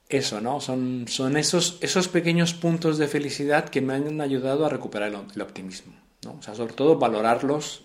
eso, 0.09 0.41
¿no? 0.41 0.61
Son, 0.61 1.07
son 1.09 1.37
esos, 1.37 1.79
esos 1.81 2.09
pequeños 2.09 2.55
puntos 2.55 2.99
de 2.99 3.09
felicidad 3.09 3.69
que 3.69 3.81
me 3.81 3.95
han 3.95 4.21
ayudado 4.21 4.65
a 4.65 4.69
recuperar 4.69 5.09
el, 5.35 5.43
optimismo, 5.43 5.95
¿no? 6.25 6.37
O 6.39 6.43
sea, 6.43 6.55
sobre 6.55 6.75
todo 6.75 6.99
valorarlos, 6.99 7.83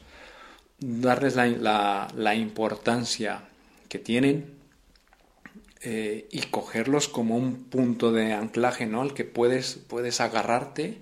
darles 0.84 1.36
la, 1.36 1.48
la, 1.48 2.08
la 2.16 2.36
importancia 2.36 3.42
que 3.90 4.00
tienen 4.00 4.46
eh, 5.82 6.28
y 6.32 6.42
cogerlos 6.44 7.08
como 7.08 7.38
un 7.38 7.66
punto 7.66 8.12
de 8.12 8.34
anclaje, 8.34 8.86
¿no? 8.86 9.02
Al 9.02 9.14
que 9.14 9.24
puedes, 9.24 9.80
puedes 9.88 10.22
agarrarte 10.22 10.98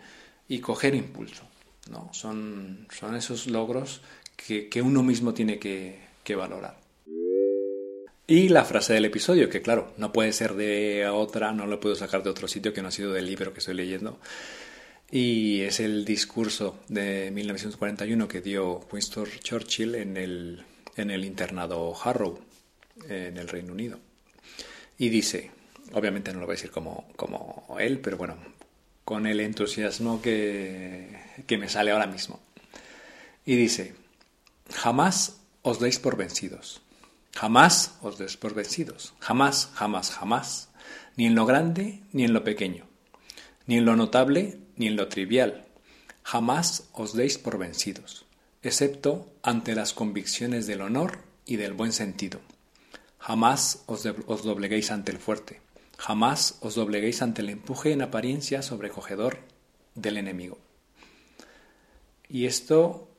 y 0.48 0.60
coger 0.60 0.96
impulso, 0.96 1.44
¿no? 1.90 2.10
Son, 2.14 2.88
son 2.90 3.16
esos 3.16 3.48
logros 3.48 4.02
que, 4.36 4.70
que 4.70 4.82
uno 4.82 5.04
mismo 5.04 5.34
tiene 5.34 5.60
que, 5.60 6.00
que 6.24 6.36
valorar. 6.36 6.78
Y 8.28 8.50
la 8.50 8.64
frase 8.64 8.94
del 8.94 9.06
episodio, 9.06 9.50
que 9.50 9.62
claro, 9.62 9.94
no 9.98 10.14
puede 10.14 10.32
ser 10.32 10.54
de 10.54 11.08
otra, 11.08 11.52
no 11.52 11.68
lo 11.68 11.80
puedo 11.80 11.96
sacar 11.96 12.24
de 12.24 12.30
otro 12.30 12.48
sitio 12.48 12.74
que 12.74 12.82
no 12.82 12.88
ha 12.88 12.92
sido 12.92 13.12
del 13.12 13.26
libro 13.26 13.54
que 13.54 13.60
estoy 13.60 13.76
leyendo. 13.76 14.20
Y 15.12 15.59
es 15.62 15.82
el 15.82 16.05
discurso 16.05 16.80
de 16.88 17.32
1941 17.32 18.30
que 18.30 18.39
dio 18.39 18.80
Winston 18.89 19.28
Churchill 19.41 19.95
en 19.95 20.16
el, 20.16 20.64
en 20.95 21.12
el 21.12 21.26
internado 21.26 21.93
Harrow, 22.01 22.39
en 23.09 23.36
el 23.36 23.49
Reino 23.49 23.74
Unido. 23.74 23.99
Y 24.97 25.09
dice, 25.09 25.51
obviamente 25.91 26.32
no 26.32 26.39
lo 26.39 26.45
voy 26.45 26.53
a 26.53 26.55
decir 26.55 26.72
como, 26.72 27.09
como 27.18 27.76
él, 27.78 27.99
pero 27.99 28.16
bueno, 28.16 28.38
con 29.03 29.28
el 29.28 29.41
entusiasmo 29.41 30.22
que, 30.22 31.20
que 31.45 31.57
me 31.57 31.68
sale 31.68 31.91
ahora 31.91 32.07
mismo. 32.07 32.39
Y 33.45 33.57
dice, 33.57 33.95
jamás 34.74 35.41
os 35.62 35.82
deis 35.82 35.99
por 35.99 36.16
vencidos. 36.16 36.82
Jamás 37.34 37.97
os 38.01 38.18
deis 38.18 38.38
por 38.38 38.53
vencidos. 38.53 39.14
Jamás, 39.20 39.72
jamás, 39.74 40.12
jamás. 40.12 40.70
Ni 41.18 41.26
en 41.26 41.36
lo 41.36 41.45
grande 41.45 42.01
ni 42.14 42.24
en 42.24 42.32
lo 42.32 42.45
pequeño. 42.45 42.86
Ni 43.66 43.78
en 43.78 43.84
lo 43.84 43.97
notable 43.97 44.61
ni 44.76 44.88
en 44.88 44.96
lo 44.96 45.08
trivial. 45.08 45.66
Jamás 46.24 46.90
os 46.94 47.14
deis 47.14 47.38
por 47.38 47.58
vencidos, 47.58 48.26
excepto 48.62 49.32
ante 49.44 49.76
las 49.76 49.94
convicciones 49.94 50.68
del 50.68 50.82
honor 50.82 51.20
y 51.46 51.56
del 51.56 51.74
buen 51.74 51.92
sentido. 51.92 52.40
Jamás 53.18 53.84
os, 53.86 54.04
dobleguéis 54.04 54.92
ante 54.92 55.12
el 55.12 55.20
fuerte, 55.20 55.62
jamás 55.98 56.58
os 56.62 56.76
dobleguéis 56.76 57.22
ante 57.22 57.42
el 57.42 57.50
empuje 57.50 57.92
en 57.92 58.02
apariencia 58.02 58.62
sobrecogedor 58.62 59.38
del 59.94 60.18
enemigo. 60.18 60.58
Y 62.28 62.46
esto 62.46 63.10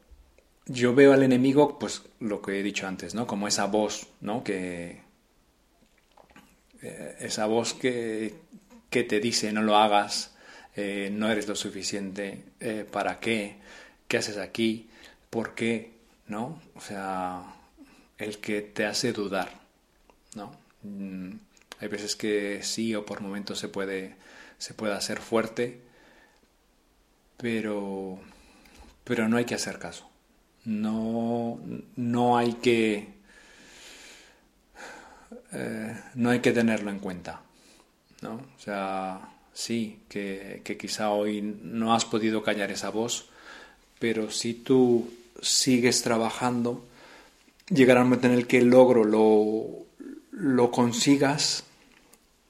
yo 0.67 0.95
veo 0.95 1.13
al 1.13 1.23
enemigo, 1.23 1.79
pues 1.79 2.03
lo 2.19 2.43
que 2.43 2.59
he 2.59 2.63
dicho 2.63 2.87
antes, 2.87 3.15
¿no? 3.15 3.27
Como 3.27 3.47
esa 3.47 3.67
voz, 3.67 4.09
¿no? 4.21 4.43
Que 4.43 5.03
eh, 6.83 7.17
esa 7.21 7.47
voz 7.47 7.75
que, 7.75 8.35
que, 8.91 9.05
te 9.05 9.21
dice 9.21 9.53
no 9.53 9.63
lo 9.63 9.77
hagas, 9.77 10.32
eh, 10.77 11.11
no 11.13 11.31
eres 11.31 11.49
lo 11.49 11.55
suficiente, 11.57 12.45
eh, 12.61 12.87
¿para 12.91 13.21
qué? 13.21 13.57
¿Qué 14.09 14.19
haces 14.19 14.39
aquí? 14.39 14.89
¿Por 15.31 15.55
qué? 15.55 15.93
¿No? 16.29 16.61
O 16.75 16.81
sea, 16.81 17.43
el 18.19 18.39
que 18.39 18.63
te 18.63 18.87
hace 18.87 19.13
dudar, 19.13 19.61
¿no? 20.35 20.53
Mm, 20.83 21.33
hay 21.81 21.89
veces 21.89 22.17
que 22.17 22.63
sí 22.63 22.95
o 22.95 23.05
por 23.07 23.21
momentos 23.21 23.59
se 23.59 23.69
puede, 23.69 24.17
se 24.59 24.75
puede 24.75 24.95
hacer 24.95 25.21
fuerte, 25.21 25.81
pero, 27.37 28.19
pero 29.05 29.29
no 29.29 29.37
hay 29.37 29.45
que 29.45 29.55
hacer 29.55 29.79
caso. 29.79 30.09
No, 30.65 31.61
no 31.97 32.37
hay 32.39 32.55
que 32.55 33.09
eh, 35.53 36.01
no 36.15 36.31
hay 36.31 36.41
que 36.41 36.53
tenerlo 36.53 36.91
en 36.91 36.99
cuenta. 36.99 37.43
¿no? 38.23 38.35
O 38.35 38.59
sea, 38.59 39.21
sí, 39.53 40.01
que, 40.09 40.63
quizá 40.79 41.11
hoy 41.11 41.43
no 41.43 41.95
has 41.95 42.05
podido 42.05 42.43
callar 42.43 42.71
esa 42.71 42.91
voz, 42.91 43.27
pero 43.99 44.31
si 44.31 44.55
tú 44.55 45.11
sigues 45.41 46.03
trabajando, 46.03 46.85
llegará 47.69 48.03
un 48.03 48.09
momento 48.09 48.27
en 48.29 48.35
el 48.35 48.47
que 48.47 48.59
el 48.59 48.69
logro 48.69 49.05
lo, 49.05 49.87
lo 50.33 50.71
consigas 50.71 51.65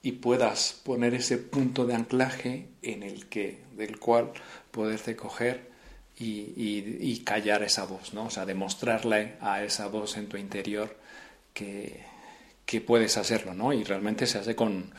y 0.03 0.13
puedas 0.13 0.81
poner 0.85 1.15
ese 1.15 1.39
punto 1.39 1.87
de 1.87 1.95
anclaje 1.95 2.67
en 2.83 3.03
el 3.03 3.27
que, 3.27 3.61
del 3.77 3.99
cual 3.99 4.33
poderte 4.71 5.15
coger 5.15 5.71
y, 6.19 6.53
y, 6.57 7.23
callar 7.25 7.63
esa 7.63 7.85
voz, 7.85 8.15
¿no? 8.15 8.27
O 8.27 8.31
sea, 8.31 8.47
demostrarle 8.47 9.35
a 9.41 9.65
esa 9.65 9.89
voz 9.89 10.17
en 10.17 10.29
tu 10.29 10.37
interior 10.37 10.97
que, 11.53 12.01
que 12.65 12.81
puedes 12.81 13.17
hacerlo, 13.17 13.55
¿no? 13.55 13.73
Y 13.73 13.83
realmente 13.83 14.27
se 14.27 14.39
hace 14.39 14.55
con, 14.55 14.93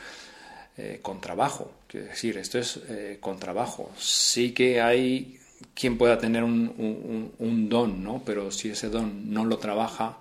eh, 0.78 1.00
con 1.02 1.22
trabajo. 1.22 1.72
Quiero 1.94 2.08
decir, 2.08 2.40
esto 2.40 2.58
es 2.58 2.80
eh, 2.90 3.20
con 3.20 3.38
trabajo. 3.38 3.92
Sí 4.00 4.52
que 4.52 4.82
hay 4.82 5.38
quien 5.76 5.96
pueda 5.96 6.18
tener 6.18 6.44
un, 6.44 7.68
don, 7.70 8.04
¿no? 8.04 8.24
Pero 8.26 8.50
si 8.50 8.70
ese 8.70 8.90
don 8.90 9.32
no 9.32 9.46
lo 9.46 9.60
trabaja, 9.60 10.18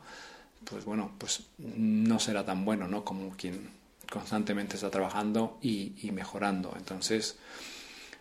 pues 0.66 0.84
bueno, 0.84 1.12
pues 1.16 1.44
no 1.56 2.18
será 2.18 2.44
tan 2.44 2.66
bueno, 2.66 2.88
¿no? 2.88 3.06
Como 3.06 3.34
quien 3.38 3.70
constantemente 4.10 4.76
está 4.76 4.90
trabajando 4.90 5.56
y, 5.62 5.94
y 6.02 6.10
mejorando. 6.10 6.74
Entonces, 6.76 7.36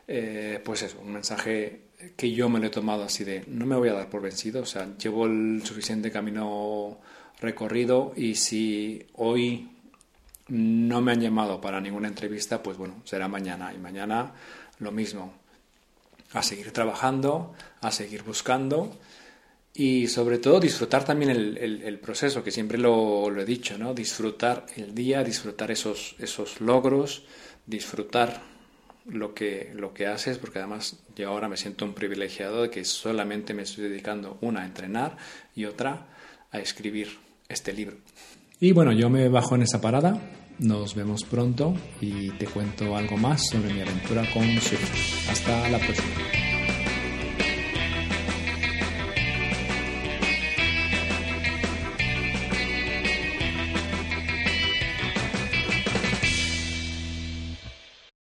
eh, 0.07 0.61
pues 0.63 0.83
eso, 0.83 1.01
un 1.01 1.11
mensaje 1.11 1.81
que 2.15 2.31
yo 2.31 2.47
me 2.47 2.57
lo 2.57 2.67
he 2.67 2.69
tomado 2.69 3.03
así 3.03 3.25
de 3.25 3.43
no 3.47 3.65
me 3.65 3.75
voy 3.75 3.89
a 3.89 3.93
dar 3.95 4.09
por 4.09 4.21
vencido, 4.21 4.61
o 4.61 4.65
sea, 4.65 4.87
llevo 4.97 5.25
el 5.25 5.61
suficiente 5.65 6.09
camino 6.09 6.99
recorrido 7.41 8.13
y 8.15 8.35
si 8.35 9.07
hoy 9.15 9.67
no 10.51 10.99
me 10.99 11.13
han 11.13 11.21
llamado 11.21 11.61
para 11.61 11.79
ninguna 11.79 12.09
entrevista, 12.09 12.61
pues 12.61 12.77
bueno, 12.77 12.95
será 13.05 13.29
mañana 13.29 13.73
y 13.73 13.77
mañana 13.77 14.33
lo 14.79 14.91
mismo. 14.91 15.33
A 16.33 16.43
seguir 16.43 16.71
trabajando, 16.71 17.53
a 17.79 17.89
seguir 17.91 18.23
buscando 18.23 18.97
y 19.73 20.07
sobre 20.07 20.39
todo 20.39 20.59
disfrutar 20.59 21.05
también 21.05 21.31
el, 21.31 21.99
proceso, 21.99 22.43
que 22.43 22.51
siempre 22.51 22.77
lo, 22.77 23.33
he 23.33 23.45
dicho, 23.45 23.77
¿no? 23.77 23.93
Disfrutar 23.93 24.65
el 24.75 24.93
día, 24.93 25.23
disfrutar 25.23 25.71
esos, 25.71 26.15
esos 26.19 26.59
logros, 26.59 27.23
disfrutar 27.65 28.41
lo 29.05 29.33
que, 29.33 29.71
lo 29.73 29.93
que 29.93 30.07
haces, 30.07 30.37
porque 30.37 30.59
además 30.59 30.97
yo 31.15 31.29
ahora 31.29 31.47
me 31.47 31.55
siento 31.55 31.85
un 31.85 31.93
privilegiado 31.93 32.63
de 32.63 32.69
que 32.69 32.83
solamente 32.83 33.53
me 33.53 33.63
estoy 33.63 33.85
dedicando 33.85 34.37
una 34.41 34.63
a 34.63 34.65
entrenar 34.65 35.15
y 35.55 35.63
otra 35.63 36.07
a 36.51 36.59
escribir 36.59 37.17
este 37.47 37.71
libro. 37.71 37.95
Y 38.59 38.73
bueno, 38.73 38.91
yo 38.91 39.09
me 39.09 39.29
bajo 39.29 39.55
en 39.55 39.63
esa 39.63 39.79
parada, 39.79 40.19
nos 40.61 40.95
vemos 40.95 41.23
pronto 41.23 41.73
y 41.99 42.29
te 42.31 42.45
cuento 42.45 42.95
algo 42.95 43.17
más 43.17 43.41
sobre 43.51 43.73
mi 43.73 43.81
aventura 43.81 44.23
con 44.33 44.43
Swift. 44.43 45.29
Hasta 45.29 45.69
la 45.69 45.79
próxima. 45.79 46.50